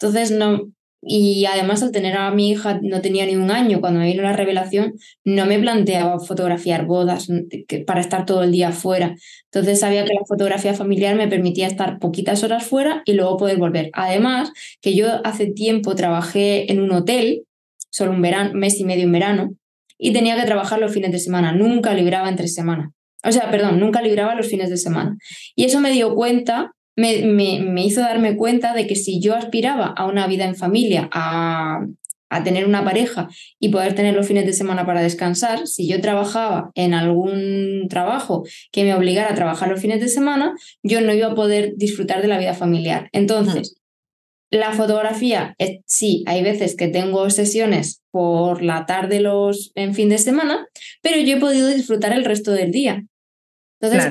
[0.00, 0.72] Entonces no,
[1.08, 4.24] y además al tener a mi hija, no tenía ni un año cuando me vino
[4.24, 7.28] la revelación, no me planteaba fotografiar bodas
[7.86, 9.14] para estar todo el día fuera.
[9.56, 13.56] Entonces sabía que la fotografía familiar me permitía estar poquitas horas fuera y luego poder
[13.56, 13.88] volver.
[13.94, 17.44] Además, que yo hace tiempo trabajé en un hotel,
[17.88, 19.54] solo un verano, mes y medio en verano,
[19.96, 22.92] y tenía que trabajar los fines de semana, nunca libraba entre semana.
[23.24, 25.16] O sea, perdón, nunca libraba los fines de semana.
[25.54, 30.06] Y eso me dio cuenta me, hizo darme cuenta de que si yo aspiraba a
[30.06, 31.80] una vida en familia, a,
[32.28, 33.28] a tener una pareja
[33.60, 38.44] y poder tener los fines de semana para descansar, si yo trabajaba en algún trabajo
[38.72, 42.22] que me obligara a trabajar los fines de semana, yo no iba a poder disfrutar
[42.22, 43.08] de la vida familiar.
[43.12, 43.76] Entonces,
[44.50, 50.18] la fotografía, sí, hay veces que tengo sesiones por la tarde los en fin de
[50.18, 50.66] semana,
[51.02, 53.04] pero yo he podido disfrutar el resto del día.
[53.80, 54.10] Entonces,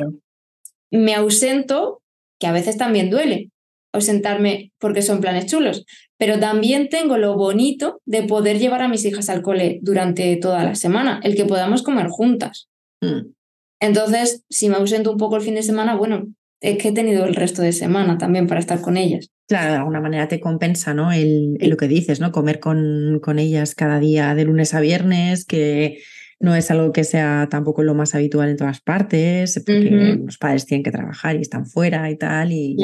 [0.92, 2.02] me ausento
[2.40, 3.50] que a veces también duele
[3.94, 5.86] ausentarme porque son planes chulos,
[6.18, 10.64] pero también tengo lo bonito de poder llevar a mis hijas al cole durante toda
[10.64, 12.70] la semana, el que podamos comer juntas.
[13.02, 13.32] Mm.
[13.82, 16.28] Entonces, si me ausento un poco el fin de semana, bueno,
[16.62, 19.30] es que he tenido el resto de semana también para estar con ellas.
[19.48, 21.12] Claro, de alguna manera te compensa, ¿no?
[21.12, 22.32] El, lo que dices, ¿no?
[22.32, 26.00] Comer con, con ellas cada día de lunes a viernes, que
[26.40, 30.66] no es algo que sea tampoco lo más habitual en todas partes, porque los padres
[30.66, 32.52] tienen que trabajar y están fuera y tal.
[32.52, 32.78] Y,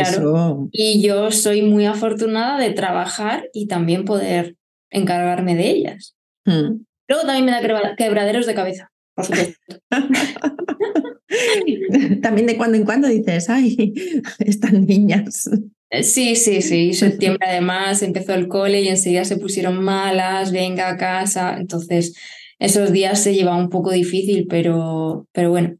[0.72, 4.56] y yo soy muy afortunada de trabajar y también poder
[4.90, 6.16] encargarme de ellas.
[6.46, 6.84] Hmm.
[7.08, 9.60] Luego también me da quebraderos de cabeza, por supuesto.
[12.22, 13.94] también de cuando en cuando dices, ay,
[14.40, 15.50] están niñas.
[15.90, 16.94] Eh, sí, sí, sí.
[16.94, 21.58] Septiembre además empezó el cole y enseguida se pusieron malas, venga a casa.
[21.60, 22.16] Entonces,
[22.62, 25.76] esos días se lleva un poco difícil, pero, pero bueno,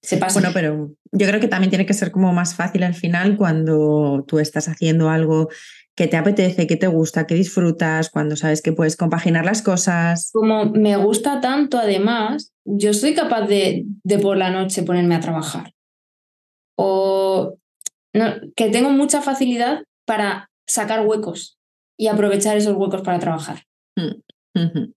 [0.00, 0.40] se pasa.
[0.40, 4.24] Bueno, pero yo creo que también tiene que ser como más fácil al final cuando
[4.26, 5.48] tú estás haciendo algo
[5.94, 10.30] que te apetece, que te gusta, que disfrutas, cuando sabes que puedes compaginar las cosas.
[10.32, 15.20] Como me gusta tanto, además, yo soy capaz de, de por la noche ponerme a
[15.20, 15.74] trabajar.
[16.78, 17.58] O
[18.56, 21.58] que tengo mucha facilidad para sacar huecos
[21.98, 23.64] y aprovechar esos huecos para trabajar.
[23.96, 24.92] Mm,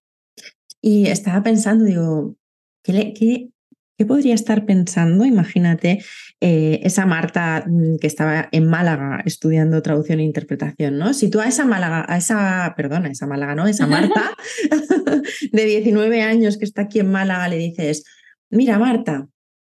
[0.81, 2.35] y estaba pensando, digo,
[2.83, 3.49] ¿qué, qué,
[3.97, 5.25] qué podría estar pensando?
[5.25, 6.03] Imagínate
[6.39, 11.13] eh, esa Marta mm, que estaba en Málaga estudiando traducción e interpretación, ¿no?
[11.13, 13.67] Si tú a esa Málaga, a esa, perdona, esa Málaga, ¿no?
[13.67, 14.35] Esa Marta
[15.51, 18.05] de 19 años que está aquí en Málaga le dices,
[18.49, 19.27] mira Marta,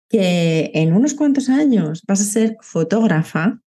[0.09, 3.61] que en unos cuantos años vas a ser fotógrafa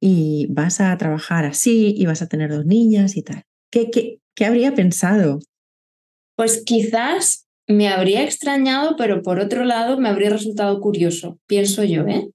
[0.00, 3.44] y vas a trabajar así y vas a tener dos niñas y tal.
[3.70, 5.38] ¿Qué, qué, qué habría pensado?
[6.36, 12.06] Pues quizás me habría extrañado, pero por otro lado me habría resultado curioso, pienso yo,
[12.06, 12.28] ¿eh?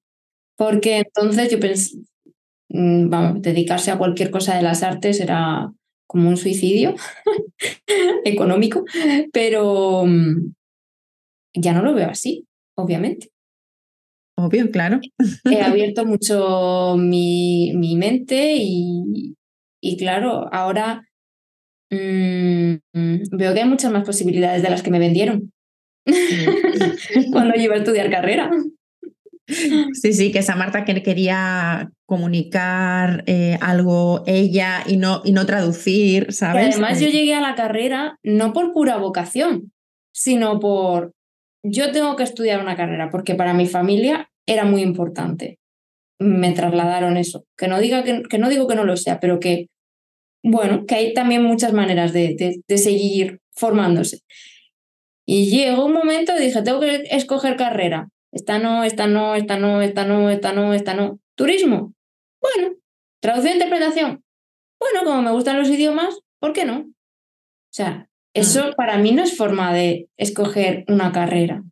[0.58, 1.98] Porque entonces yo pensé,
[2.70, 5.72] mm, vamos, dedicarse a cualquier cosa de las artes era
[6.08, 6.96] como un suicidio
[8.26, 8.84] económico,
[9.34, 10.54] pero mm,
[11.56, 13.30] ya no lo veo así, obviamente.
[14.40, 15.00] Obvio, claro.
[15.46, 19.36] He abierto mucho mi, mi mente y,
[19.82, 21.07] y claro, ahora
[21.90, 22.76] Mm,
[23.32, 25.52] veo que hay muchas más posibilidades de las que me vendieron
[27.32, 28.50] cuando iba a estudiar carrera.
[29.48, 35.46] Sí, sí, que esa Marta que quería comunicar eh, algo ella y no, y no
[35.46, 36.76] traducir, ¿sabes?
[36.76, 39.72] además yo llegué a la carrera no por pura vocación,
[40.14, 41.14] sino por
[41.64, 45.60] yo tengo que estudiar una carrera, porque para mi familia era muy importante.
[46.20, 47.46] Me trasladaron eso.
[47.58, 49.68] Que no, diga que, que no digo que no lo sea, pero que
[50.44, 54.22] bueno, que hay también muchas maneras de, seguir formándose.
[55.26, 58.10] Y llegó un momento dije, tengo que escoger carrera.
[58.32, 61.20] Esta no, esta no, esta no, esta no, esta no, esta no.
[61.36, 61.94] Turismo.
[62.42, 62.76] Bueno.
[63.20, 64.24] Traducción e interpretación.
[64.80, 66.82] Bueno, como me gustan los idiomas, ¿por qué no?
[66.82, 68.74] O sea, eso mm.
[68.76, 71.64] para mí no es forma de escoger una carrera.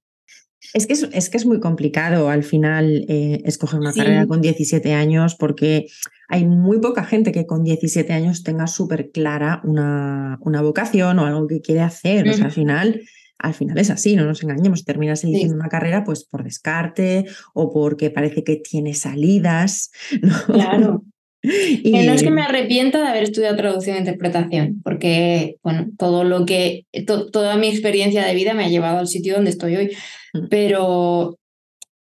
[0.73, 4.93] Es que es, que es muy complicado al final eh, escoger una carrera con 17
[4.93, 5.85] años porque
[6.27, 11.25] hay muy poca gente que con 17 años tenga súper clara una, una, vocación o
[11.25, 12.27] algo que quiere hacer.
[12.27, 13.01] O sea, al final,
[13.37, 14.85] al final es así, no nos engañemos.
[14.85, 19.91] Terminas eligiendo una carrera pues por descarte o porque parece que tiene salidas.
[20.47, 21.03] Claro.
[21.47, 21.91] Y...
[21.91, 26.43] no es que me arrepienta de haber estudiado traducción e interpretación, porque bueno, todo lo
[26.43, 29.97] que, toda mi experiencia de vida me ha llevado al sitio donde estoy hoy.
[30.33, 30.47] Mm.
[30.49, 31.37] Pero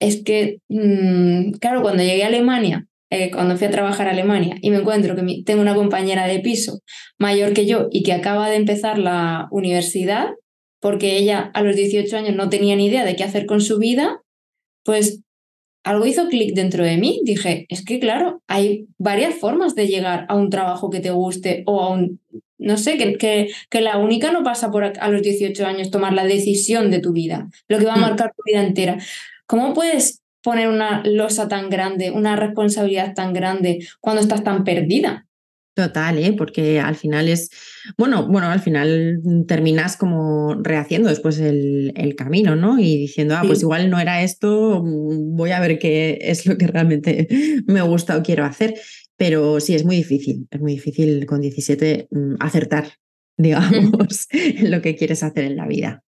[0.01, 4.57] es que, mm, claro, cuando llegué a Alemania eh, cuando fui a trabajar a Alemania
[4.61, 6.81] y me encuentro que tengo una compañera de piso
[7.19, 10.31] mayor que yo y que acaba de empezar la universidad,
[10.81, 13.79] porque ella a los 18 años no tenía ni idea de qué hacer con su
[13.79, 14.23] vida,
[14.85, 15.21] pues
[15.85, 17.21] algo hizo clic dentro de mí.
[17.23, 21.63] Dije, es que claro, hay varias formas de llegar a un trabajo que te guste
[21.67, 22.21] o a un,
[22.59, 26.13] no sé, que, que, que la única no pasa por a los 18 años tomar
[26.13, 28.01] la decisión de tu vida, lo que va a mm.
[28.01, 28.99] marcar tu vida entera.
[29.47, 35.27] ¿Cómo puedes poner una losa tan grande, una responsabilidad tan grande cuando estás tan perdida?
[35.75, 36.35] Total, ¿eh?
[36.39, 37.51] porque al final es,
[37.99, 42.79] bueno, bueno, al final terminas como rehaciendo después el, el camino, ¿no?
[42.79, 46.69] Y diciendo, ah, pues igual no era esto, voy a ver qué es lo que
[46.69, 47.27] realmente
[47.67, 48.75] me gusta o quiero hacer.
[49.17, 52.93] Pero sí, es muy difícil, es muy difícil con 17 mm, acertar,
[53.37, 56.05] digamos, en lo que quieres hacer en la vida.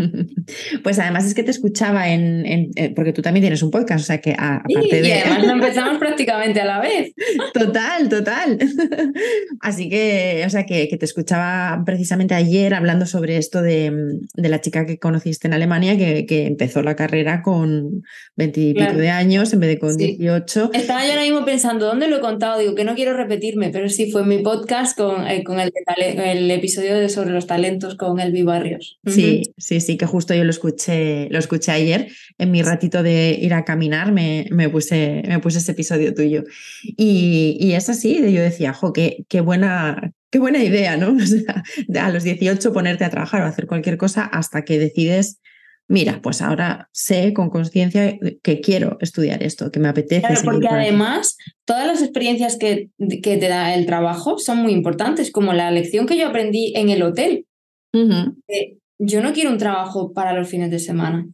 [0.82, 4.06] Pues además es que te escuchaba en, eh, porque tú también tienes un podcast, o
[4.06, 5.08] sea que aparte de...
[5.08, 7.12] Y además lo empezamos prácticamente a la vez.
[7.54, 8.58] Total, total.
[9.60, 13.92] Así que, o sea que, que te escuchaba precisamente ayer hablando sobre esto de,
[14.34, 18.02] de la chica que conociste en Alemania, que, que empezó la carrera con
[18.36, 20.70] 20 y pico de años en vez de con 18.
[20.72, 22.58] Estaba yo ahora mismo pensando, ¿dónde lo he contado?
[22.58, 26.50] Digo que no quiero repetirme, pero sí fue mi podcast con, eh, con el, el,
[26.50, 28.98] episodio de sobre los talentos con Elvi Barrios.
[29.06, 32.08] Sí, sí, sí que justo yo lo escuché, lo escuché ayer.
[32.38, 36.44] En mi ratito de ir a caminar me, me puse, me puse ese episodio tuyo.
[36.82, 41.16] Y, y es así, yo decía, jo, qué, qué buena, qué buena idea, ¿no?
[42.00, 45.40] a los 18 ponerte a trabajar o hacer cualquier cosa hasta que decides,
[45.88, 50.20] mira, pues ahora sé con conciencia que quiero estudiar esto, que me apetece.
[50.20, 52.90] Claro, porque además todas las experiencias que,
[53.22, 56.90] que, te da el trabajo son muy importantes, como la lección que yo aprendí en
[56.90, 57.46] el hotel
[59.00, 61.26] yo no quiero un trabajo para los fines de semana.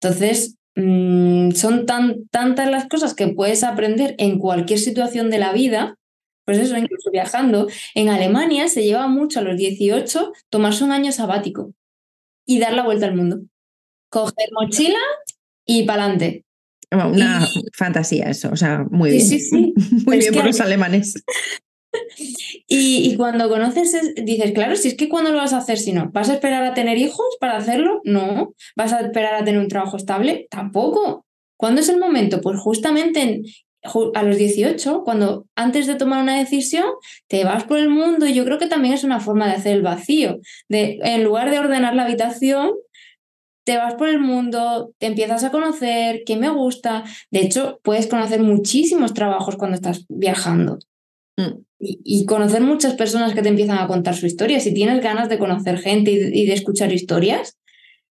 [0.00, 5.52] Entonces, mm, son tan, tantas las cosas que puedes aprender en cualquier situación de la
[5.52, 5.96] vida,
[6.44, 7.68] pues eso, incluso viajando.
[7.94, 11.72] En Alemania se lleva mucho a los 18 tomarse un año sabático
[12.46, 13.40] y dar la vuelta al mundo.
[14.10, 15.00] Coger mochila
[15.64, 16.44] y para adelante.
[16.92, 19.26] Una fantasía eso, o sea, muy bien.
[19.26, 19.74] Sí, sí,
[20.06, 21.14] Muy bien por los alemanes.
[22.68, 26.10] Y, cuando conoces, dices, claro, si es que cuando lo vas a hacer, si no,
[26.12, 28.00] ¿vas a esperar a tener hijos para hacerlo?
[28.04, 28.54] No.
[28.74, 30.46] ¿Vas a esperar a tener un trabajo estable?
[30.50, 31.26] Tampoco.
[31.56, 32.40] ¿Cuándo es el momento?
[32.40, 33.42] Pues justamente
[34.14, 36.86] a los 18, cuando antes de tomar una decisión,
[37.28, 39.76] te vas por el mundo y yo creo que también es una forma de hacer
[39.76, 40.38] el vacío.
[40.68, 42.72] De, en lugar de ordenar la habitación,
[43.64, 47.04] te vas por el mundo, te empiezas a conocer, qué me gusta.
[47.30, 50.78] De hecho, puedes conocer muchísimos trabajos cuando estás viajando.
[51.36, 51.62] Mm.
[51.78, 54.60] Y, conocer muchas personas que te empiezan a contar su historia.
[54.60, 57.58] Si tienes ganas de conocer gente y, de escuchar historias,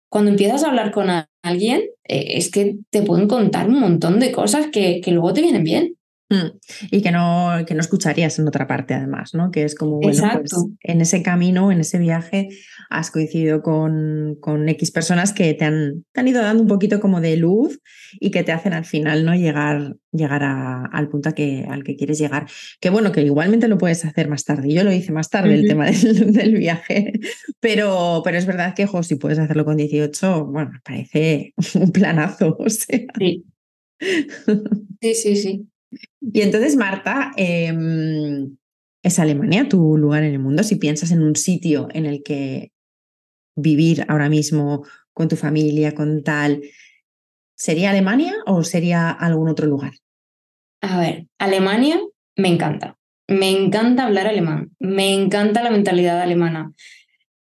[0.08, 1.08] cuando empiezas a hablar con
[1.42, 5.42] alguien, eh, es que te pueden contar un montón de cosas que, que luego te
[5.42, 5.94] vienen bien.
[6.30, 6.58] Mm.
[6.92, 9.50] Y que no, que no escucharías en otra parte, además, ¿no?
[9.50, 12.48] Que es como, bueno, pues en ese camino, en ese viaje,
[12.88, 17.00] has coincidido con, con X personas que te han, te han, ido dando un poquito
[17.00, 17.80] como de luz
[18.20, 19.34] y que te hacen al final, ¿no?
[19.34, 22.46] Llegar, llegar al punto que, al que quieres llegar.
[22.80, 24.72] Que bueno, que igualmente lo puedes hacer más tarde.
[24.72, 27.12] Yo lo hice más tarde, el tema del, del, viaje,
[27.58, 32.56] pero, pero es verdad que, jo, si puedes hacerlo con 18, bueno, parece un planazo,
[32.56, 33.00] o sea.
[33.18, 33.44] Sí.
[35.00, 35.70] Sí, sí, sí.
[36.20, 38.56] Y entonces, Marta, em,
[39.02, 40.62] ¿es Alemania tu lugar en el mundo?
[40.62, 42.72] Si piensas en un sitio en el que
[43.56, 46.62] vivir ahora mismo con tu familia, con tal,
[47.56, 49.92] ¿sería Alemania o sería algún otro lugar?
[50.82, 52.00] A ver, Alemania
[52.36, 52.96] me encanta.
[53.28, 54.70] Me encanta hablar alemán.
[54.78, 56.72] Me encanta la mentalidad alemana.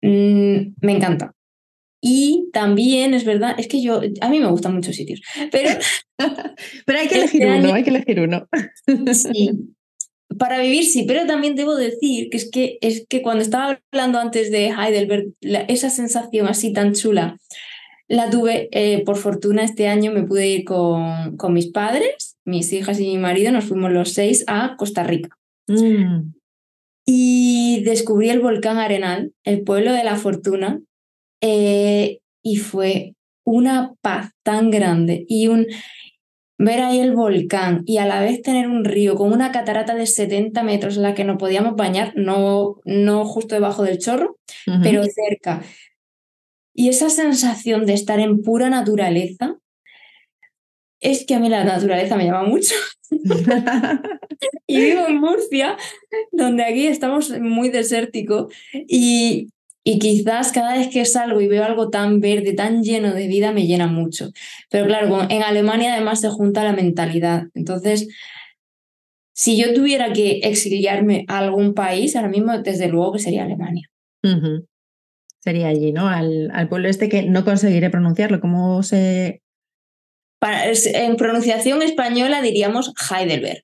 [0.02, 1.34] Mm, me encanta.
[2.02, 5.70] Y también es verdad, es que yo, a mí me gustan muchos sitios, pero...
[6.86, 8.48] pero hay que elegir este uno, hay que elegir uno.
[9.14, 9.52] sí,
[10.38, 14.20] para vivir sí, pero también debo decir que es que, es que cuando estaba hablando
[14.20, 17.38] antes de Heidelberg, esa sensación así tan chula,
[18.08, 22.74] la tuve, eh, por fortuna este año me pude ir con, con, mis padres, mis
[22.74, 25.38] hijas y mi marido, nos fuimos los seis a Costa Rica.
[25.68, 26.34] Mm.
[27.06, 30.82] Y descubrí el volcán Arenal, el pueblo de la fortuna,
[31.42, 35.66] eh, y fue una paz tan grande y un
[36.58, 40.06] ver ahí el volcán y a la vez tener un río con una catarata de
[40.06, 44.38] 70 metros en la que no podíamos bañar, no, no justo debajo del chorro,
[44.84, 45.64] pero cerca.
[46.74, 49.58] Y esa sensación de estar en pura naturaleza,
[51.00, 52.76] es que a mí la naturaleza me llama mucho.
[54.68, 55.78] y vivo en Murcia,
[56.32, 59.50] donde aquí estamos muy desértico y,
[59.84, 63.52] y quizás cada vez que salgo y veo algo tan verde, tan lleno de vida,
[63.52, 64.32] me llena mucho.
[64.70, 67.46] Pero claro, en Alemania además se junta la mentalidad.
[67.56, 68.08] Entonces,
[69.34, 73.90] si yo tuviera que exiliarme a algún país, ahora mismo desde luego que sería Alemania.
[75.40, 76.08] Sería allí, ¿no?
[76.08, 78.40] Al, al, pueblo este que no conseguiré pronunciarlo.
[78.40, 79.42] ¿Cómo se...?
[80.44, 83.64] en pronunciación española diríamos Heidelberg.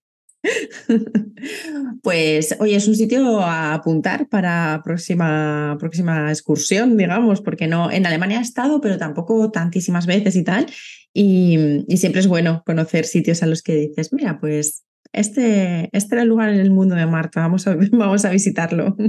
[2.02, 8.06] Pues oye, es un sitio a apuntar para próxima, próxima excursión, digamos, porque no en
[8.06, 10.68] Alemania he estado, pero tampoco tantísimas veces y tal.
[11.14, 16.22] Y, siempre es bueno conocer sitios a los que dices, mira, pues este, este era
[16.22, 18.96] el lugar en el mundo de Marta, vamos a, vamos a visitarlo.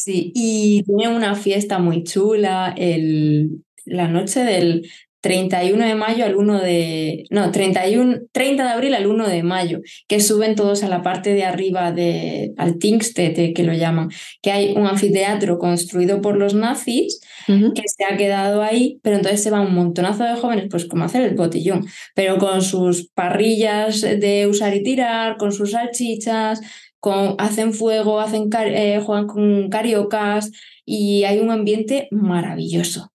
[0.00, 4.88] Sí, y tiene una fiesta muy chula el, la noche del
[5.20, 9.80] 31 de mayo al 1 de, no, 31, 30 de abril al 1 de mayo,
[10.06, 14.10] que suben todos a la parte de arriba de, al Tingstedt, que lo llaman,
[14.42, 19.42] que hay un anfiteatro construido por los nazis que se ha quedado ahí, pero entonces
[19.42, 24.02] se va un montonazo de jóvenes, pues como hacer el botellón, pero con sus parrillas
[24.02, 26.60] de usar y tirar, con sus salchichas,
[27.00, 30.50] con, hacen fuego, hacen eh, juegan con cariocas
[30.84, 33.12] y hay un ambiente maravilloso.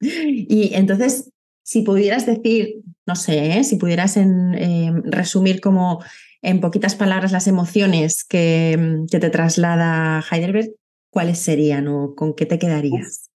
[0.00, 1.30] Y entonces,
[1.64, 3.64] si pudieras decir, no sé, ¿eh?
[3.64, 6.04] si pudieras eh, resumir como
[6.42, 10.72] en poquitas palabras las emociones que, que, te traslada Heidelberg,
[11.10, 13.30] ¿cuáles serían o con qué te quedarías?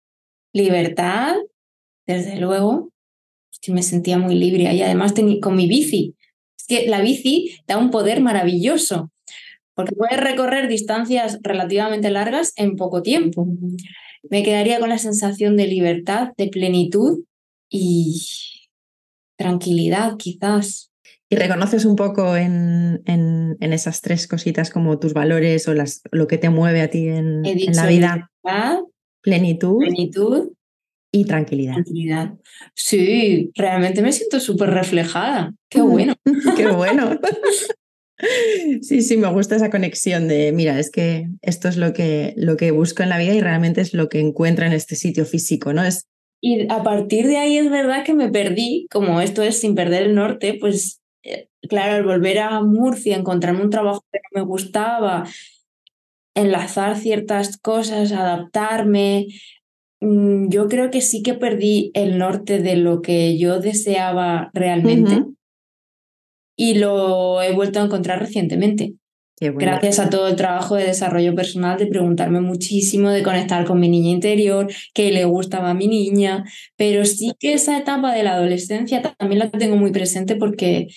[0.53, 1.35] Libertad,
[2.07, 2.89] desde luego.
[3.67, 6.15] me sentía muy libre y además con mi bici.
[6.57, 9.11] Es que la bici da un poder maravilloso
[9.75, 13.47] porque puedes recorrer distancias relativamente largas en poco tiempo.
[14.31, 17.25] Me quedaría con la sensación de libertad, de plenitud
[17.75, 18.21] y
[19.37, 20.91] tranquilidad quizás.
[21.29, 26.27] ¿Y reconoces un poco en, en, esas tres cositas como tus valores o las, lo
[26.27, 28.31] que te mueve a ti en, la vida?
[29.21, 30.51] plenitud, plenitud
[31.11, 31.73] y tranquilidad.
[31.73, 32.35] Tranquilidad.
[32.75, 35.53] Sí, realmente me siento súper reflejada.
[35.69, 36.13] Qué bueno.
[36.55, 37.19] Qué bueno.
[38.81, 42.55] Sí, sí, me gusta esa conexión de, mira, es que esto es lo que, lo
[42.55, 45.73] que busco en la vida y realmente es lo que encuentro en este sitio físico,
[45.73, 45.83] ¿no?
[45.83, 46.07] Es
[46.47, 50.03] y a partir de ahí es verdad que me perdí, como esto es sin perder
[50.03, 54.47] el norte, pues eh, claro, al volver a Murcia, encontrarme un trabajo que no me
[54.47, 55.27] gustaba,
[56.35, 59.25] enlazar ciertas cosas, adaptarme,
[60.01, 65.25] mm, yo creo que sí que perdí el norte de lo que yo deseaba realmente.
[66.55, 68.93] Y lo he vuelto a encontrar recientemente.
[69.39, 73.89] Gracias a todo el trabajo de desarrollo personal, de preguntarme muchísimo, de conectar con mi
[73.89, 76.45] niña interior, qué le gustaba a mi niña,
[76.77, 80.87] pero sí que esa etapa de la adolescencia también la tengo muy presente porque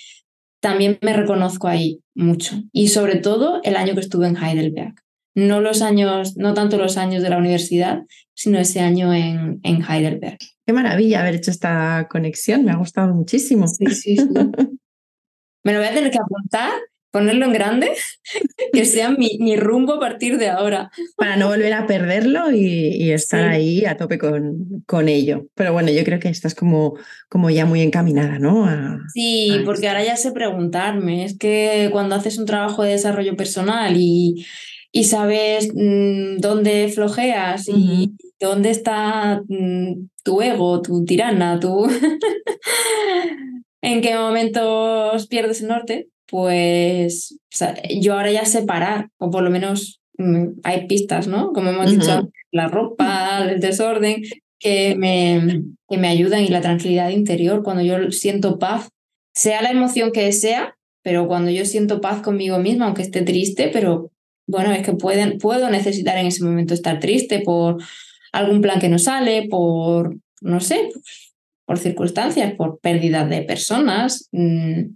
[0.61, 2.55] también me reconozco ahí mucho.
[2.71, 4.93] Y sobre todo el año que estuve en Heidelberg.
[5.35, 9.83] No los años, no tanto los años de la universidad, sino ese año en, en
[9.83, 10.37] Heidelberg.
[10.65, 13.67] Qué maravilla haber hecho esta conexión, me ha gustado muchísimo.
[13.67, 14.29] Sí, sí, sí.
[15.63, 16.71] me lo voy a tener que apuntar
[17.11, 17.91] ponerlo en grande,
[18.73, 20.91] que sea mi, mi, rumbo a partir de ahora.
[21.15, 25.47] Para no volver a perderlo y, estar ahí a tope con, con, ello.
[25.55, 26.95] Pero bueno, yo creo que estás como,
[27.27, 28.67] como ya muy encaminada, ¿no?
[29.13, 31.25] sí, porque ahora ya sé preguntarme.
[31.25, 34.45] Es que cuando haces un trabajo de desarrollo personal y,
[34.91, 41.87] y sabes mm, dónde flojeas y dónde está mm, tu ego, tu tirana, tu...
[43.81, 47.37] en qué momentos pierdes el norte, pues
[47.99, 51.53] yo ahora ya sé parar, o por lo menos mm, hay pistas, ¿no?
[51.53, 54.23] Como hemos dicho, la ropa, el desorden,
[54.59, 57.63] que me, que me ayudan y la tranquilidad interior.
[57.63, 58.89] Cuando yo siento paz,
[59.33, 63.69] sea la emoción que sea, pero cuando yo siento paz conmigo misma, aunque esté triste,
[63.71, 64.11] pero
[64.47, 67.77] bueno, es que pueden, puedo necesitar en ese momento estar triste por
[68.31, 70.89] algún plan que no sale, por, no sé,
[71.65, 74.27] por circunstancias, por pérdida de personas.
[74.31, 74.95] Mm,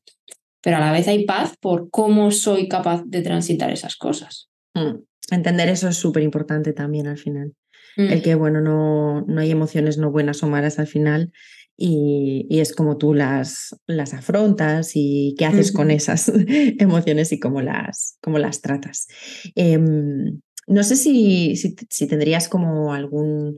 [0.64, 4.49] pero a la vez hay paz por cómo soy capaz de transitar esas cosas.
[4.74, 5.03] Mm.
[5.30, 7.53] Entender eso es súper importante también al final.
[7.97, 8.22] El mm.
[8.22, 11.32] que, bueno, no, no hay emociones no buenas o malas al final
[11.78, 16.32] y, y, es como tú las, las afrontas y qué haces con esas
[16.80, 19.07] emociones y cómo las, cómo las tratas.
[19.55, 23.57] Em, no sé si, si, si, tendrías como algún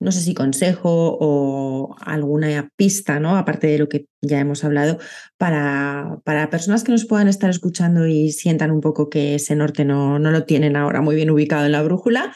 [0.00, 3.36] no sé si consejo o alguna pista, ¿no?
[3.36, 4.98] Aparte de lo que ya hemos hablado,
[5.36, 9.84] para, para personas que nos puedan estar escuchando y sientan un poco que ese norte
[9.84, 12.34] no, no lo tienen ahora muy bien ubicado en la brújula.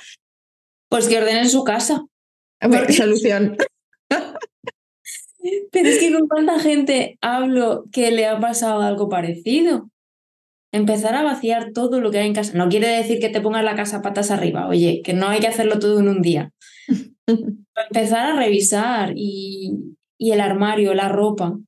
[0.88, 2.04] Pues que ordenen su casa.
[2.60, 3.56] Ver, solución.
[5.72, 9.88] Pero es que con cuánta gente hablo que le ha pasado algo parecido.
[10.70, 12.52] Empezar a vaciar todo lo que hay en casa.
[12.54, 14.68] No quiere decir que te pongas la casa patas arriba.
[14.68, 16.52] Oye, que no hay que hacerlo todo en un día.
[17.26, 21.58] Empezar a revisar y, y, el armario, la ropa.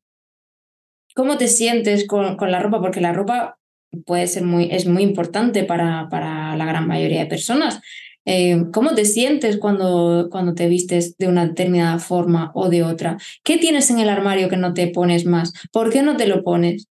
[1.15, 2.81] ¿Cómo te sientes con, con, la ropa?
[2.81, 3.59] Porque la ropa
[4.05, 7.81] puede ser muy, es muy importante para, para la gran mayoría de personas.
[8.27, 13.19] Eh, ¿Cómo te sientes cuando, cuando te vistes de una determinada forma o de otra?
[13.43, 15.53] ¿Qué tienes en el armario que no te pones más?
[15.73, 16.89] ¿Por qué no te lo pones?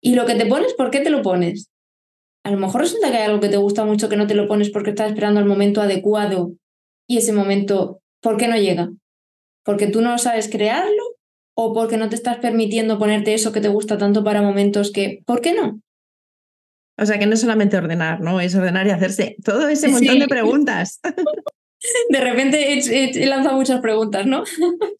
[0.00, 1.70] Y lo que te pones, ¿por qué te lo pones?
[2.44, 4.48] A lo mejor resulta que hay algo que te gusta mucho que no te lo
[4.48, 6.54] pones porque estás esperando el momento adecuado
[7.12, 8.90] y ese momento, ¿por qué no llega?
[9.64, 11.02] ¿Porque tú no sabes crearlo
[11.54, 15.22] o porque no te estás permitiendo ponerte eso que te gusta tanto para momentos que,
[15.26, 15.78] ¿por qué no?
[16.98, 18.40] O sea, que no es solamente ordenar, ¿no?
[18.40, 21.00] Es ordenar y hacerse todo ese montón de preguntas.
[22.08, 24.44] De repente he, lanzado muchas preguntas, ¿no?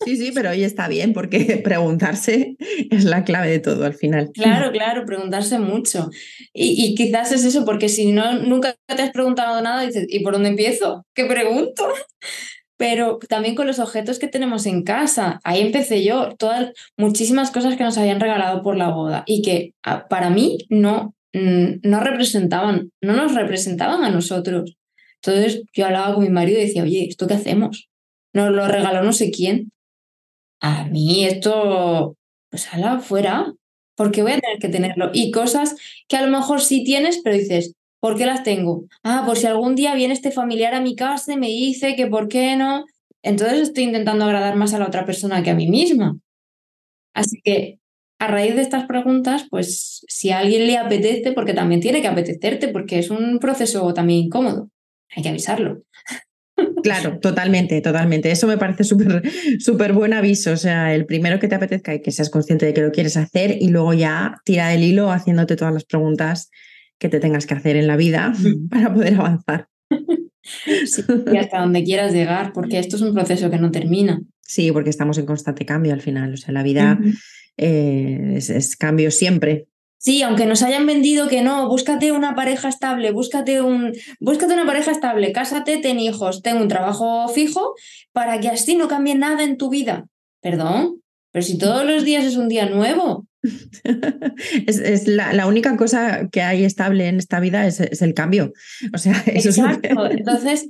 [0.05, 2.57] Sí, sí, pero hoy está bien porque preguntarse
[2.91, 4.31] es la clave de todo al final.
[4.33, 6.11] Claro, claro, preguntarse mucho.
[6.53, 10.21] Y, y quizás es eso, porque si no, nunca te has preguntado nada, dices, ¿y
[10.21, 11.05] por dónde empiezo?
[11.15, 11.87] ¿Qué pregunto?
[12.83, 15.39] pero también con los objetos que tenemos en casa.
[15.45, 19.75] Ahí empecé yo, todas muchísimas cosas que nos habían regalado por la boda y que
[19.85, 24.77] ah, para mí no, mm, no representaban, no nos representaban a nosotros.
[25.25, 27.89] Entonces yo hablaba con mi marido y decía, oye, ¿esto qué hacemos?
[28.33, 29.73] Nos lo regaló no sé quién.
[30.61, 32.17] A mí esto,
[32.51, 33.53] pues la fuera,
[33.97, 35.11] porque voy a tener que tenerlo.
[35.13, 35.77] Y cosas
[36.09, 38.85] que a lo mejor sí tienes, pero dices, ¿por qué las tengo?
[39.05, 42.07] Ah, por si algún día viene este familiar a mi casa y me dice que
[42.07, 42.85] por qué no.
[43.23, 46.19] Entonces estoy intentando agradar más a la otra persona que a mí misma.
[47.15, 47.79] Así que
[48.19, 52.09] a raíz de estas preguntas, pues si a alguien le apetece, porque también tiene que
[52.09, 54.71] apetecerte, porque es un proceso también incómodo
[55.15, 55.83] hay que avisarlo.
[56.83, 58.31] Claro, totalmente, totalmente.
[58.31, 59.23] Eso me parece súper
[59.59, 60.53] súper buen aviso.
[60.53, 63.17] O sea, el primero que te apetezca y que seas consciente de que lo quieres
[63.17, 66.51] hacer y luego ya tira el hilo haciéndote todas las preguntas
[66.99, 68.33] que te tengas que hacer en la vida
[68.71, 69.69] para poder avanzar.
[71.33, 74.21] y hasta donde quieras llegar, porque esto es un proceso que no termina.
[74.41, 76.35] Sí, porque estamos en constante cambio al final.
[76.35, 76.99] O sea, la vida
[77.57, 79.67] eh, es cambio siempre.
[80.03, 84.67] Sí, aunque nos hayan vendido que no, búscate una pareja estable, búscate, un, búscate una
[84.67, 87.77] pareja estable, cásate, ten hijos, ten un trabajo fijo
[88.11, 90.07] para que así no cambie nada en tu vida.
[90.41, 91.01] Perdón,
[91.31, 93.29] pero si todos los días es un día nuevo.
[94.67, 98.53] es, la, única cosa que hay estable en esta vida es, el cambio.
[98.93, 100.11] O sea, Exacto.
[100.11, 100.67] Entonces,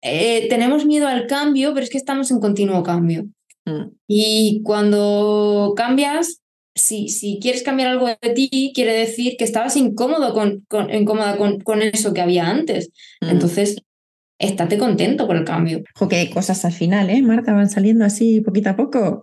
[0.00, 3.26] eh, tenemos miedo al cambio, pero es que estamos en continuo cambio.
[3.66, 3.90] Mm.
[4.08, 6.40] Y cuando cambias,
[6.74, 11.36] si, si quieres cambiar algo de ti, quiere decir que estabas incómodo con, con incómoda
[11.36, 12.90] con, con, eso que había antes.
[13.20, 13.28] Mm.
[13.30, 13.76] Entonces,
[14.38, 15.82] estate contento por el cambio.
[15.94, 17.52] Jo, qué cosas al final, ¿eh, Marta?
[17.52, 19.22] Van saliendo así poquito a poco.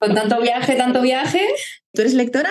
[0.00, 1.40] Con tanto viaje, tanto viaje.
[1.92, 2.50] ¿Tú eres lectora?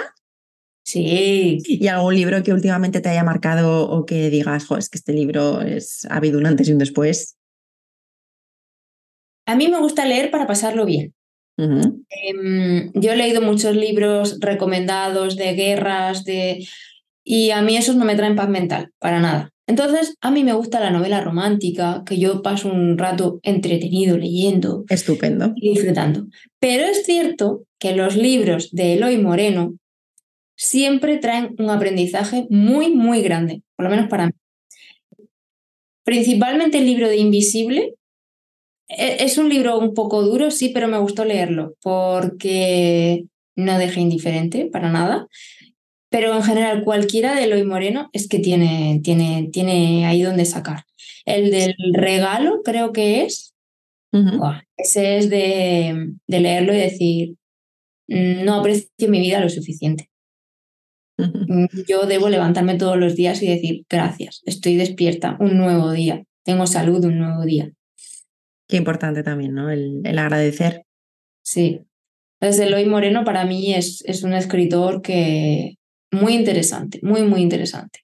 [0.86, 1.60] Sí.
[1.66, 5.12] ¿Y algún libro que últimamente te haya marcado o que digas, jo, es que este
[5.12, 7.38] libro es, ha habido un antes y un después?
[9.46, 11.14] A mí me gusta leer para pasarlo bien.
[11.58, 16.66] Em, yo he leído muchos libros recomendados de guerras, de...
[17.24, 19.52] y a mí esos no me traen paz mental, para nada.
[19.68, 24.86] Entonces, a mí me gusta la novela romántica, que yo paso un rato entretenido leyendo.
[24.88, 25.52] Estupendo.
[25.58, 26.28] Y disfrutando.
[26.60, 29.74] Pero es cierto que los libros de Eloy Moreno
[30.56, 34.34] siempre traen un aprendizaje muy, muy grande, por lo menos para mí.
[36.04, 37.96] Principalmente el libro de Invisible,
[38.88, 43.26] es un libro un poco duro, sí, pero me gustó leerlo porque
[43.56, 45.28] no deja indiferente para nada.
[46.10, 50.84] Pero en general, cualquiera de Eloy Moreno es que tiene, tiene, tiene ahí donde sacar.
[51.26, 53.54] El del regalo, creo que es.
[54.78, 57.36] ese es de, de, leerlo y decir,
[58.08, 60.10] no aprecio mi vida lo suficiente.
[61.88, 66.68] Yo debo levantarme todos los días y decir, gracias, estoy despierta, un nuevo día, tengo
[66.68, 67.74] salud, un nuevo día.
[68.68, 69.70] Qué importante también, ¿no?
[69.70, 70.84] El, agradecer.
[71.42, 71.82] Sí.
[72.40, 75.76] Desde Eloy Moreno para mí es, es un escritor que
[76.12, 78.02] muy interesante, muy, muy interesante.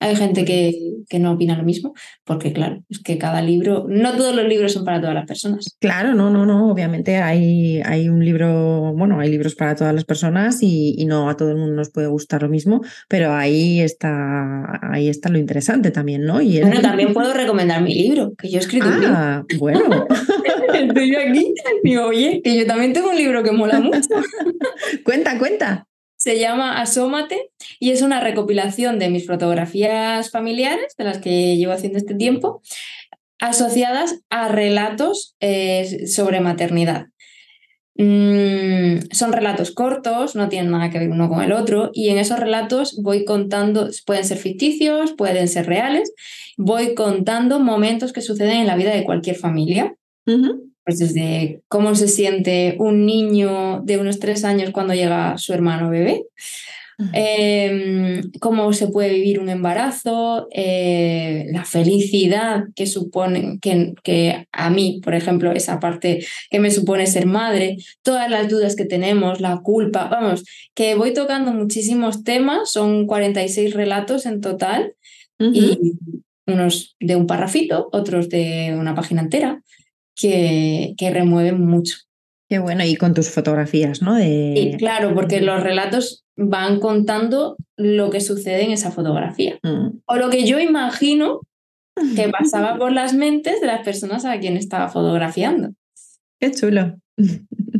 [0.00, 0.74] Hay gente que,
[1.08, 1.92] que, no opina lo mismo,
[2.24, 5.76] porque claro, es que cada libro, no todos los libros son para todas las personas.
[5.80, 10.04] Claro, no, no, no, obviamente hay, hay un libro, bueno, hay libros para todas las
[10.04, 13.80] personas y, y, no a todo el mundo nos puede gustar lo mismo, pero ahí
[13.80, 16.40] está, ahí está lo interesante también, ¿no?
[16.40, 18.86] Y Bueno, también puedo recomendar mi libro, que yo he escrito.
[18.88, 20.06] Ah, bueno.
[20.74, 24.08] Estoy aquí, digo, oye, que yo también tengo un libro que mola mucho.
[25.04, 25.87] cuenta, cuenta.
[26.18, 31.72] Se llama Asómate y es una recopilación de mis fotografías familiares, de las que llevo
[31.72, 32.60] haciendo este tiempo,
[33.38, 37.06] asociadas a relatos eh, sobre maternidad.
[37.94, 42.18] Mm, son relatos cortos, no tienen nada que ver uno con el otro, y en
[42.18, 46.12] esos relatos voy contando, pueden ser ficticios, pueden ser reales,
[46.56, 49.94] voy contando momentos que suceden en la vida de cualquier familia
[50.88, 55.90] pues desde cómo se siente un niño de unos tres años cuando llega su hermano
[55.90, 56.24] bebé,
[57.12, 64.70] Em, cómo se puede vivir un embarazo, eh, la felicidad que supone, que, que, a
[64.70, 69.40] mí, por ejemplo, esa parte que me supone ser madre, todas las dudas que tenemos,
[69.40, 70.42] la culpa, vamos,
[70.74, 74.94] que voy tocando muchísimos temas, son 46 relatos en total
[75.38, 75.92] y
[76.48, 79.62] unos de un parrafito, otros de una página entera,
[80.18, 81.96] que, que remueven mucho.
[82.48, 84.18] Qué bueno, y con tus fotografías, ¿no?
[84.18, 89.58] Sí, claro, porque los relatos van contando lo que sucede en esa fotografía.
[89.62, 89.98] Mm.
[90.06, 91.40] O lo que yo imagino
[92.16, 95.70] que pasaba por las mentes de las personas a quien estaba fotografiando.
[96.40, 96.96] Qué chulo.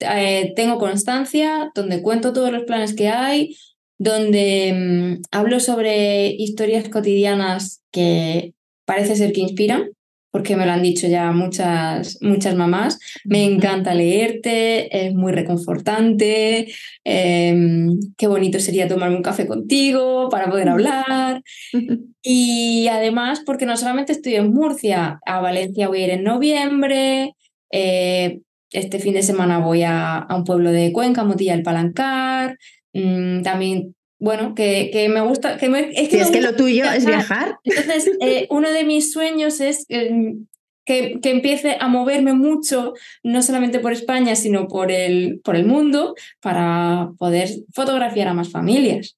[0.00, 3.56] eh, tengo constancia, donde cuento todos los planes que hay,
[3.98, 8.54] donde em, hablo sobre historias cotidianas que
[8.84, 9.90] parece ser que inspiran,
[10.30, 12.98] porque me lo han dicho ya muchas, muchas mamás.
[13.24, 16.68] Me encanta leerte, es muy reconfortante,
[17.04, 21.42] em, qué bonito sería tomarme un café contigo para poder hablar.
[22.30, 27.32] Y además, porque no solamente estoy en Murcia, a Valencia voy a ir en noviembre,
[27.72, 32.58] eh, este fin de semana voy a, un pueblo de Cuenca, Motilla del Palancar,
[32.92, 35.56] mm, también bueno, que, que, me gusta.
[35.58, 37.58] Que es que, es que lo tuyo es viajar.
[37.64, 40.46] Entonces, eh, uno de mis sueños es em,
[40.84, 45.66] que, que, empiece a moverme mucho, no solamente por España, sino por el, por el
[45.66, 49.16] mundo, para poder fotografiar a más familias.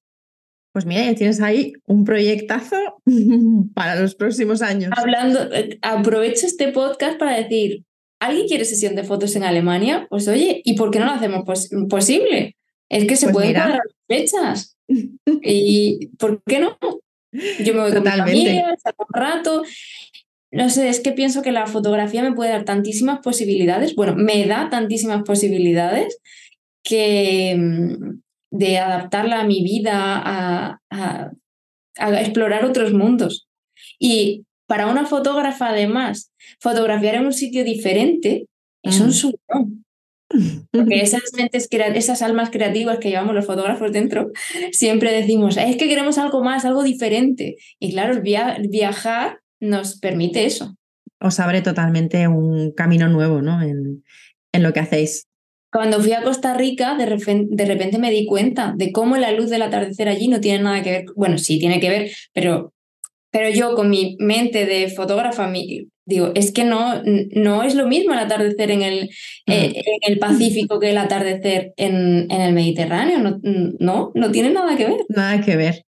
[0.73, 2.77] Pues mira, ya tienes ahí un proyectazo
[3.73, 4.91] para los próximos años.
[4.95, 7.83] Hablando, eh, aprovecho este podcast para decir,
[8.19, 10.07] ¿alguien quiere sesión de fotos en Alemania?
[10.09, 11.43] Pues oye, ¿y por qué no lo hacemos
[11.89, 12.55] posible?
[12.87, 14.77] Es que se pues pueden las fechas.
[15.43, 16.77] ¿Y por qué no?
[17.63, 19.63] Yo me voy con mi familia, un rato.
[20.51, 24.45] No sé, es que pienso que la fotografía me puede dar tantísimas posibilidades, bueno, me
[24.45, 26.17] da tantísimas posibilidades
[26.83, 28.19] que mm,
[28.51, 31.31] de adaptarla a mi vida, a, a,
[32.19, 33.47] explorar otros mundos.
[33.97, 38.47] Y para una fotógrafa, además, fotografiar en un sitio diferente
[38.83, 39.83] es un mm.
[40.71, 44.31] Porque esas mentes, esas almas creativas que llevamos los fotógrafos dentro,
[44.71, 47.57] siempre decimos, es que queremos algo más, algo diferente.
[47.79, 50.75] Y claro, el, viajar nos permite eso.
[51.19, 53.61] Os abre totalmente un camino nuevo ¿no?
[53.61, 54.03] en,
[54.51, 55.27] en lo que hacéis.
[55.71, 59.31] Cuando fui a Costa Rica, de repente, de repente me di cuenta de cómo la
[59.31, 62.73] luz del atardecer allí no tiene nada que ver, bueno, sí tiene que ver, pero
[63.31, 65.51] pero yo con mi mente de fotógrafa,
[66.05, 69.09] digo, es que no, no es lo mismo el atardecer en el,
[69.47, 73.19] eh, en el Pacífico que el atardecer en, en el Mediterráneo.
[73.19, 73.39] No,
[73.79, 74.99] no, no tiene nada que ver.
[75.07, 75.85] Nada que ver.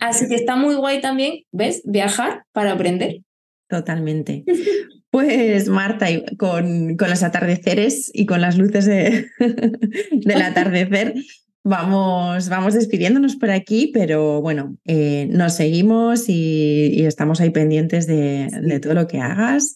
[0.00, 1.82] Así que está muy guay también, ¿ves?
[1.84, 3.20] Viajar para aprender.
[3.68, 4.44] Totalmente.
[5.10, 6.06] Pues Marta,
[6.38, 9.26] con, con los atardeceres y con las luces de,
[10.12, 11.14] del atardecer,
[11.62, 18.80] Vamos, vamos despidiéndonos por aquí, pero bueno, eh, nos seguimos y, estamos ahí pendientes de,
[18.82, 19.74] todo lo que hagas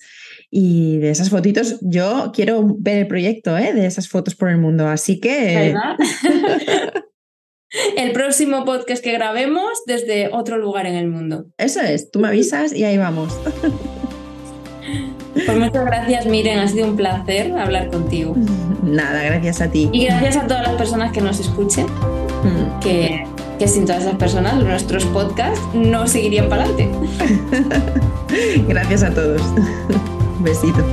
[0.51, 1.79] y de esas fotitos.
[1.83, 3.75] Yo quiero ver el proyecto ¿eh?
[3.75, 5.75] de esas fotos por el mundo, así que...
[7.97, 11.47] el próximo podcast que grabemos desde otro lugar en el mundo.
[11.59, 13.35] Eso es, tú me avisas y ahí vamos.
[15.35, 18.35] Pues muchas gracias, Miren, ha sido un placer hablar contigo.
[18.83, 19.91] Nada, gracias a ti.
[19.93, 22.81] Y gracias a todas las personas que nos escuchen, mm.
[22.81, 23.27] que,
[23.59, 26.89] que sin todas esas personas nuestros podcasts no seguirían para adelante.
[28.69, 29.43] gracias a todos.
[30.39, 30.85] Un besito.